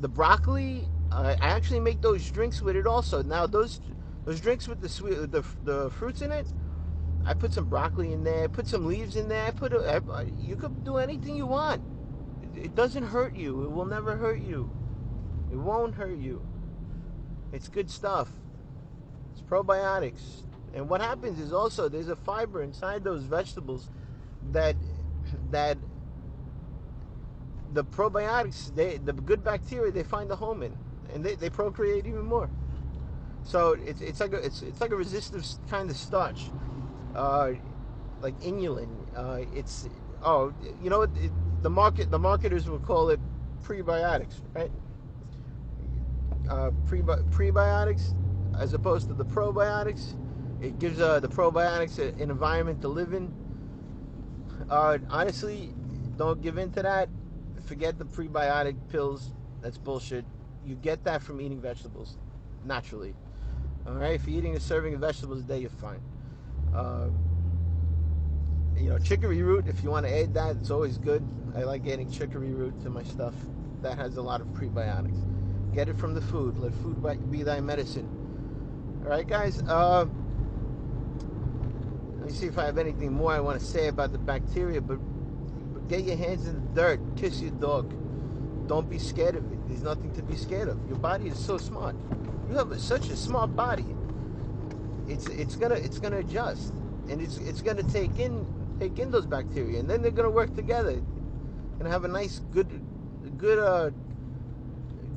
the 0.00 0.08
broccoli. 0.08 0.88
I 1.10 1.36
actually 1.40 1.80
make 1.80 2.00
those 2.00 2.30
drinks 2.30 2.62
with 2.62 2.76
it 2.76 2.86
also. 2.86 3.24
Now 3.24 3.48
those 3.48 3.80
those 4.24 4.40
drinks 4.40 4.68
with 4.68 4.80
the 4.80 4.88
sweet 4.88 5.32
the 5.32 5.44
the 5.64 5.90
fruits 5.90 6.22
in 6.22 6.30
it. 6.30 6.46
I 7.26 7.34
put 7.34 7.52
some 7.52 7.64
broccoli 7.64 8.12
in 8.12 8.22
there. 8.22 8.48
Put 8.48 8.68
some 8.68 8.86
leaves 8.86 9.16
in 9.16 9.28
there. 9.28 9.50
Put 9.50 9.72
you 10.38 10.54
could 10.54 10.84
do 10.84 10.98
anything 10.98 11.34
you 11.34 11.46
want. 11.46 11.82
It 12.54 12.76
doesn't 12.76 13.02
hurt 13.02 13.34
you. 13.34 13.64
It 13.64 13.70
will 13.72 13.84
never 13.84 14.16
hurt 14.16 14.40
you. 14.40 14.70
It 15.50 15.56
won't 15.56 15.94
hurt 15.96 16.18
you. 16.18 16.40
It's 17.52 17.68
good 17.68 17.90
stuff. 17.90 18.28
It's 19.32 19.42
probiotics. 19.42 20.42
And 20.74 20.88
what 20.88 21.00
happens 21.00 21.40
is 21.40 21.52
also 21.52 21.88
there's 21.88 22.08
a 22.08 22.16
fiber 22.16 22.62
inside 22.62 23.04
those 23.04 23.24
vegetables 23.24 23.88
that 24.52 24.76
that 25.50 25.78
the 27.72 27.84
probiotics, 27.84 28.74
they 28.74 28.98
the 28.98 29.12
good 29.12 29.44
bacteria, 29.44 29.90
they 29.90 30.02
find 30.02 30.30
a 30.30 30.36
home 30.36 30.62
in, 30.62 30.76
and 31.14 31.24
they, 31.24 31.34
they 31.34 31.50
procreate 31.50 32.06
even 32.06 32.24
more. 32.24 32.50
So 33.44 33.72
it's, 33.72 34.00
it's 34.00 34.20
like 34.20 34.32
a 34.32 34.44
it's, 34.44 34.62
it's 34.62 34.80
like 34.80 34.90
a 34.90 34.96
resistive 34.96 35.44
kind 35.70 35.90
of 35.90 35.96
starch, 35.96 36.50
uh, 37.14 37.52
like 38.20 38.38
inulin. 38.40 38.88
Uh, 39.16 39.44
it's 39.54 39.88
oh 40.22 40.52
you 40.82 40.90
know 40.90 41.02
it, 41.02 41.10
the 41.62 41.70
market 41.70 42.10
the 42.10 42.18
marketers 42.18 42.68
will 42.68 42.78
call 42.78 43.10
it 43.10 43.20
prebiotics, 43.62 44.40
right? 44.54 44.70
Uh, 46.48 46.70
pre 46.86 47.02
prebiotics 47.02 48.14
as 48.58 48.72
opposed 48.74 49.08
to 49.08 49.14
the 49.14 49.24
probiotics. 49.24 50.14
It 50.60 50.78
gives 50.78 51.00
uh, 51.00 51.20
the 51.20 51.28
probiotics 51.28 51.98
an 51.98 52.30
environment 52.30 52.80
to 52.82 52.88
live 52.88 53.12
in. 53.12 53.32
Uh, 54.68 54.98
honestly, 55.10 55.72
don't 56.16 56.42
give 56.42 56.58
in 56.58 56.72
to 56.72 56.82
that. 56.82 57.08
Forget 57.66 57.98
the 57.98 58.04
prebiotic 58.04 58.76
pills. 58.88 59.32
That's 59.60 59.78
bullshit. 59.78 60.24
You 60.64 60.74
get 60.74 61.04
that 61.04 61.22
from 61.22 61.40
eating 61.40 61.60
vegetables 61.60 62.16
naturally. 62.64 63.14
All 63.86 63.94
right, 63.94 64.14
if 64.14 64.26
you're 64.26 64.38
eating 64.38 64.56
a 64.56 64.60
serving 64.60 64.94
of 64.94 65.00
vegetables 65.00 65.40
a 65.40 65.42
day, 65.44 65.58
you're 65.60 65.70
fine. 65.70 66.00
Uh, 66.74 67.08
you 68.76 68.90
know, 68.90 68.98
chicory 68.98 69.42
root. 69.42 69.66
If 69.66 69.82
you 69.82 69.90
want 69.90 70.06
to 70.06 70.14
add 70.14 70.34
that, 70.34 70.56
it's 70.56 70.70
always 70.70 70.98
good. 70.98 71.26
I 71.56 71.62
like 71.62 71.86
adding 71.86 72.10
chicory 72.10 72.52
root 72.52 72.80
to 72.82 72.90
my 72.90 73.02
stuff. 73.02 73.34
That 73.82 73.96
has 73.96 74.16
a 74.16 74.22
lot 74.22 74.40
of 74.40 74.48
prebiotics. 74.48 75.24
Get 75.74 75.88
it 75.88 75.98
from 75.98 76.14
the 76.14 76.20
food. 76.20 76.58
Let 76.58 76.74
food 76.74 77.30
be 77.30 77.42
thy 77.42 77.60
medicine. 77.60 78.08
All 79.04 79.10
right, 79.10 79.26
guys. 79.26 79.62
Uh, 79.62 80.06
let 82.16 82.26
me 82.26 82.32
see 82.32 82.46
if 82.46 82.58
I 82.58 82.64
have 82.64 82.78
anything 82.78 83.12
more 83.12 83.32
I 83.32 83.40
want 83.40 83.60
to 83.60 83.64
say 83.64 83.88
about 83.88 84.12
the 84.12 84.18
bacteria. 84.18 84.80
But, 84.80 84.96
but 85.72 85.88
get 85.88 86.04
your 86.04 86.16
hands 86.16 86.46
in 86.46 86.54
the 86.54 86.80
dirt. 86.80 87.00
Kiss 87.16 87.40
your 87.40 87.52
dog. 87.52 87.94
Don't 88.66 88.90
be 88.90 88.98
scared 88.98 89.36
of 89.36 89.50
it. 89.52 89.58
There's 89.68 89.82
nothing 89.82 90.12
to 90.14 90.22
be 90.22 90.36
scared 90.36 90.68
of. 90.68 90.78
Your 90.88 90.98
body 90.98 91.28
is 91.28 91.38
so 91.38 91.58
smart. 91.58 91.96
You 92.50 92.56
have 92.56 92.78
such 92.80 93.08
a 93.08 93.16
smart 93.16 93.54
body. 93.54 93.86
It's 95.06 95.26
it's 95.28 95.56
gonna 95.56 95.76
it's 95.76 95.98
gonna 95.98 96.18
adjust, 96.18 96.74
and 97.08 97.20
it's 97.20 97.38
it's 97.38 97.62
gonna 97.62 97.82
take 97.82 98.18
in 98.18 98.46
take 98.78 98.98
in 98.98 99.10
those 99.10 99.26
bacteria, 99.26 99.80
and 99.80 99.88
then 99.88 100.02
they're 100.02 100.10
gonna 100.10 100.30
work 100.30 100.54
together, 100.54 101.00
and 101.78 101.88
have 101.88 102.04
a 102.04 102.08
nice 102.08 102.40
good 102.50 102.68
good 103.38 103.58
uh 103.58 103.90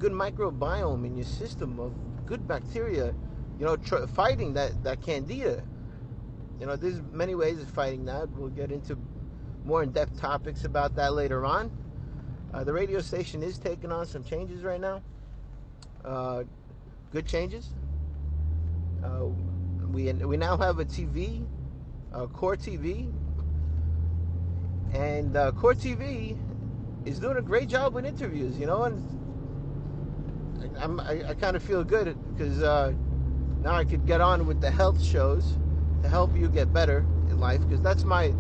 good 0.02 0.12
microbiome 0.12 1.06
in 1.06 1.16
your 1.16 1.26
system 1.26 1.80
of 1.80 1.94
good 2.26 2.48
bacteria, 2.48 3.14
you 3.60 3.66
know, 3.66 3.78
tr- 3.78 4.08
fighting 4.08 4.54
that 4.56 4.84
that 4.84 5.00
candida. 5.00 5.64
You 6.60 6.66
know, 6.66 6.76
there's 6.76 7.02
many 7.12 7.36
ways 7.36 7.62
of 7.62 7.70
fighting 7.70 8.06
that. 8.06 8.28
We'll 8.32 8.50
get 8.50 8.72
into 8.72 8.98
more 9.64 9.84
in-depth 9.84 10.20
topics 10.20 10.66
about 10.66 10.96
that 10.96 11.14
later 11.14 11.46
on. 11.46 11.72
Uh, 12.52 12.64
the 12.64 12.74
radio 12.74 13.00
station 13.00 13.44
is 13.44 13.60
taking 13.60 13.92
on 13.92 14.08
some 14.08 14.24
changes 14.24 14.64
right 14.64 14.82
now. 14.82 15.04
Uh, 16.04 16.44
good 17.12 17.28
changes. 17.28 17.70
Uh, 19.04 19.26
we 19.92 20.12
we 20.14 20.36
now 20.36 20.58
have 20.58 20.80
a 20.80 20.86
TV, 20.86 21.46
Core 22.34 22.56
TV, 22.56 23.14
and 24.94 25.38
uh, 25.38 25.52
Core 25.52 25.76
TV 25.76 26.36
is 27.06 27.20
doing 27.20 27.38
a 27.38 27.42
great 27.42 27.70
job 27.70 27.94
with 27.94 28.06
interviews. 28.06 28.58
You 28.58 28.66
know, 28.66 28.84
and 28.84 29.21
I'm, 30.80 31.00
I, 31.00 31.30
I 31.30 31.34
kind 31.34 31.56
of 31.56 31.64
feel 31.64 31.84
good 31.84 32.18
because 32.32 32.62
uh, 32.62 32.94
now 33.62 33.76
I 33.76 33.84
could 33.84 34.06
get 34.06 34.22
on 34.22 34.46
with 34.48 34.62
the 34.62 34.72
health 34.72 35.02
shows 35.04 35.58
to 36.04 36.10
help 36.10 36.36
you 36.36 36.50
get 36.50 36.74
better 36.74 37.06
in 37.30 37.40
life 37.40 37.62
because 37.62 37.82
that's 37.82 38.04
my 38.04 38.34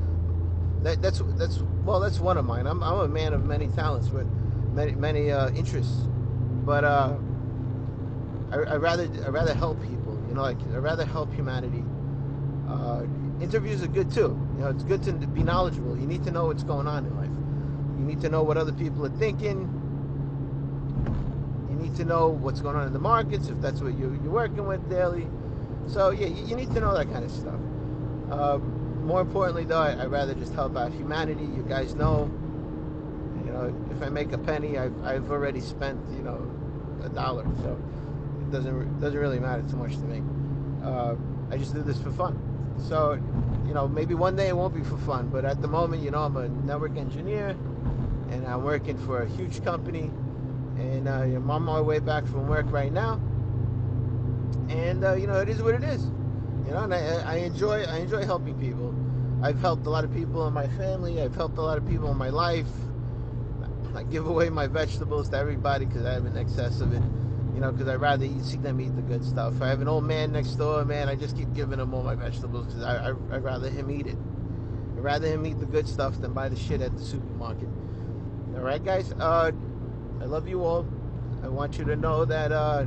that, 0.83 1.01
that's 1.01 1.21
that's 1.37 1.59
well 1.83 1.99
that's 1.99 2.19
one 2.19 2.37
of 2.37 2.45
mine. 2.45 2.65
I'm, 2.67 2.83
I'm 2.83 2.99
a 2.99 3.07
man 3.07 3.33
of 3.33 3.45
many 3.45 3.67
talents 3.67 4.09
with 4.09 4.27
many 4.73 4.93
many 4.93 5.31
uh, 5.31 5.49
interests, 5.49 6.07
but 6.65 6.83
uh, 6.83 7.13
I, 8.51 8.55
I 8.55 8.75
rather 8.77 9.03
I 9.25 9.29
rather 9.29 9.53
help 9.53 9.81
people. 9.81 10.19
You 10.27 10.35
know, 10.35 10.41
like 10.41 10.61
I 10.73 10.77
rather 10.77 11.05
help 11.05 11.33
humanity. 11.33 11.83
Uh, 12.67 13.03
interviews 13.41 13.83
are 13.83 13.87
good 13.87 14.11
too. 14.11 14.39
You 14.55 14.61
know, 14.63 14.67
it's 14.69 14.83
good 14.83 15.03
to 15.03 15.13
be 15.13 15.43
knowledgeable. 15.43 15.97
You 15.97 16.07
need 16.07 16.23
to 16.23 16.31
know 16.31 16.45
what's 16.47 16.63
going 16.63 16.87
on 16.87 17.05
in 17.05 17.15
life. 17.17 17.29
You 17.99 18.05
need 18.05 18.21
to 18.21 18.29
know 18.29 18.41
what 18.43 18.57
other 18.57 18.73
people 18.73 19.05
are 19.05 19.17
thinking. 19.17 19.80
You 21.71 21.77
need 21.77 21.95
to 21.95 22.05
know 22.05 22.27
what's 22.27 22.59
going 22.59 22.75
on 22.75 22.85
in 22.85 22.93
the 22.93 22.99
markets 22.99 23.47
if 23.47 23.59
that's 23.61 23.81
what 23.81 23.97
you, 23.97 24.19
you're 24.23 24.33
working 24.33 24.67
with 24.67 24.87
daily. 24.89 25.27
So 25.87 26.11
yeah, 26.11 26.27
you, 26.27 26.45
you 26.47 26.55
need 26.55 26.71
to 26.73 26.79
know 26.79 26.93
that 26.93 27.11
kind 27.11 27.25
of 27.25 27.31
stuff. 27.31 27.59
Uh, 28.29 28.57
more 28.57 29.21
importantly, 29.21 29.63
though, 29.63 29.79
I, 29.79 29.95
would 29.95 30.11
rather 30.11 30.33
just 30.33 30.53
help 30.53 30.77
out 30.77 30.91
humanity. 30.91 31.43
You 31.43 31.65
guys 31.67 31.95
know, 31.95 32.29
you 33.45 33.51
know, 33.51 33.73
if 33.89 34.01
I 34.03 34.09
make 34.09 34.31
a 34.31 34.37
penny, 34.37 34.77
I've, 34.77 34.93
I've 35.03 35.31
already 35.31 35.61
spent, 35.61 35.99
you 36.11 36.21
know, 36.23 36.39
a 37.03 37.09
dollar. 37.09 37.45
So 37.63 37.81
it 38.41 38.51
doesn't 38.51 38.99
doesn't 38.99 39.19
really 39.19 39.39
matter 39.39 39.63
too 39.63 39.77
much 39.77 39.93
to 39.93 40.03
me. 40.03 40.21
Uh, 40.83 41.15
I 41.49 41.57
just 41.57 41.73
do 41.73 41.81
this 41.81 41.99
for 42.01 42.11
fun. 42.11 42.39
So, 42.87 43.13
you 43.67 43.73
know, 43.73 43.87
maybe 43.87 44.13
one 44.13 44.35
day 44.35 44.47
it 44.47 44.55
won't 44.55 44.73
be 44.73 44.83
for 44.83 44.97
fun, 44.97 45.29
but 45.29 45.45
at 45.45 45.61
the 45.61 45.67
moment, 45.67 46.01
you 46.01 46.11
know, 46.11 46.23
I'm 46.23 46.35
a 46.37 46.47
network 46.47 46.97
engineer, 46.97 47.49
and 48.29 48.47
I'm 48.47 48.63
working 48.63 48.97
for 49.05 49.21
a 49.21 49.29
huge 49.29 49.63
company, 49.63 50.11
and 50.81 51.07
uh, 51.07 51.21
I'm 51.21 51.49
on 51.49 51.63
my 51.63 51.81
way 51.81 51.99
back 51.99 52.25
from 52.25 52.47
work 52.47 52.65
right 52.71 52.91
now. 52.91 53.19
And 54.69 55.03
uh, 55.03 55.13
you 55.13 55.27
know, 55.27 55.39
it 55.39 55.49
is 55.49 55.61
what 55.61 55.75
it 55.75 55.83
is. 55.83 56.03
You 56.65 56.73
know, 56.73 56.83
and 56.83 56.93
I, 56.93 57.21
I 57.25 57.35
enjoy 57.37 57.83
I 57.83 57.97
enjoy 57.97 58.25
helping 58.25 58.59
people. 58.59 58.95
I've 59.43 59.59
helped 59.59 59.85
a 59.85 59.89
lot 59.89 60.03
of 60.03 60.13
people 60.13 60.47
in 60.47 60.53
my 60.53 60.67
family. 60.67 61.21
I've 61.21 61.35
helped 61.35 61.57
a 61.57 61.61
lot 61.61 61.77
of 61.77 61.87
people 61.87 62.11
in 62.11 62.17
my 62.17 62.29
life. 62.29 62.67
I 63.95 64.03
give 64.03 64.27
away 64.27 64.49
my 64.49 64.67
vegetables 64.67 65.29
to 65.29 65.37
everybody 65.37 65.85
because 65.85 66.05
I 66.05 66.13
have 66.13 66.25
an 66.25 66.37
excess 66.37 66.79
of 66.79 66.93
it 66.93 67.01
you 67.53 67.59
know, 67.59 67.71
because 67.71 67.87
I'd 67.87 68.01
rather 68.01 68.25
eat, 68.25 68.43
see 68.43 68.57
them 68.57 68.79
eat 68.79 68.95
the 68.95 69.01
good 69.01 69.23
stuff. 69.23 69.61
I 69.61 69.67
have 69.67 69.81
an 69.81 69.87
old 69.87 70.03
man 70.03 70.31
next 70.31 70.55
door, 70.55 70.83
man. 70.85 71.09
I 71.09 71.15
just 71.15 71.37
keep 71.37 71.53
giving 71.53 71.79
him 71.79 71.93
all 71.93 72.03
my 72.03 72.15
vegetables 72.15 72.67
because 72.67 72.83
I, 72.83 73.09
I, 73.09 73.11
would 73.11 73.43
rather 73.43 73.69
him 73.69 73.91
eat 73.91 74.07
it. 74.07 74.17
I'd 74.95 75.03
rather 75.03 75.27
him 75.27 75.45
eat 75.45 75.59
the 75.59 75.65
good 75.65 75.87
stuff 75.87 76.19
than 76.19 76.33
buy 76.33 76.49
the 76.49 76.55
shit 76.55 76.81
at 76.81 76.95
the 76.97 77.03
supermarket. 77.03 77.67
All 78.55 78.61
right, 78.61 78.83
guys. 78.83 79.13
Uh, 79.13 79.51
I 80.21 80.25
love 80.25 80.47
you 80.47 80.63
all. 80.63 80.87
I 81.43 81.49
want 81.49 81.77
you 81.79 81.85
to 81.85 81.95
know 81.95 82.25
that 82.25 82.51
uh, 82.51 82.85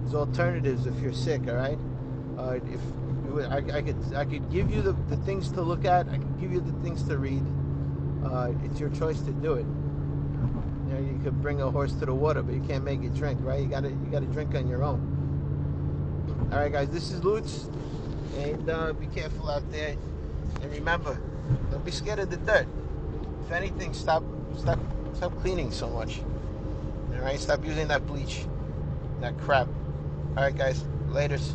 there's 0.00 0.14
alternatives 0.14 0.86
if 0.86 0.98
you're 1.00 1.12
sick. 1.14 1.42
All 1.48 1.54
right. 1.54 1.78
Uh, 2.38 2.58
if 2.66 2.80
I, 3.50 3.58
I, 3.78 3.82
could, 3.82 4.14
I 4.14 4.24
could 4.24 4.50
give 4.50 4.70
you 4.70 4.82
the, 4.82 4.92
the 5.08 5.16
things 5.18 5.52
to 5.52 5.62
look 5.62 5.84
at. 5.84 6.08
I 6.08 6.18
can 6.18 6.38
give 6.40 6.52
you 6.52 6.60
the 6.60 6.72
things 6.82 7.02
to 7.04 7.18
read. 7.18 7.42
Uh, 8.24 8.52
it's 8.64 8.80
your 8.80 8.90
choice 8.90 9.20
to 9.22 9.32
do 9.32 9.54
it 9.54 9.66
You, 10.88 10.94
know, 10.94 11.00
you 11.00 11.20
could 11.22 11.40
bring 11.42 11.62
a 11.62 11.70
horse 11.70 11.92
to 11.94 12.06
the 12.06 12.14
water, 12.14 12.42
but 12.42 12.54
you 12.54 12.62
can't 12.62 12.84
make 12.84 13.02
it 13.02 13.14
drink, 13.14 13.38
right? 13.42 13.60
You 13.62 13.68
gotta 13.68 13.90
you 13.90 14.08
gotta 14.10 14.26
drink 14.26 14.54
on 14.54 14.68
your 14.68 14.82
own. 14.82 15.22
All 16.52 16.58
right, 16.58 16.72
guys, 16.72 16.90
this 16.90 17.10
is 17.12 17.24
Lutz, 17.24 17.68
and 18.38 18.70
uh, 18.70 18.92
be 18.94 19.06
careful 19.06 19.50
out 19.50 19.70
there, 19.72 19.96
and 20.62 20.72
remember, 20.72 21.20
don't 21.70 21.84
be 21.84 21.92
scared 21.92 22.18
of 22.20 22.30
the 22.30 22.38
dirt. 22.38 22.66
If 23.46 23.52
anything, 23.52 23.94
stop 23.94 24.24
stop 24.56 24.78
stop 25.14 25.38
cleaning 25.40 25.70
so 25.70 25.88
much. 25.88 26.20
All 27.26 27.32
right, 27.32 27.40
stop 27.40 27.64
using 27.64 27.88
that 27.88 28.06
bleach, 28.06 28.46
that 29.20 29.36
crap. 29.40 29.66
All 30.36 30.44
right, 30.44 30.56
guys, 30.56 30.84
laters. 31.08 31.54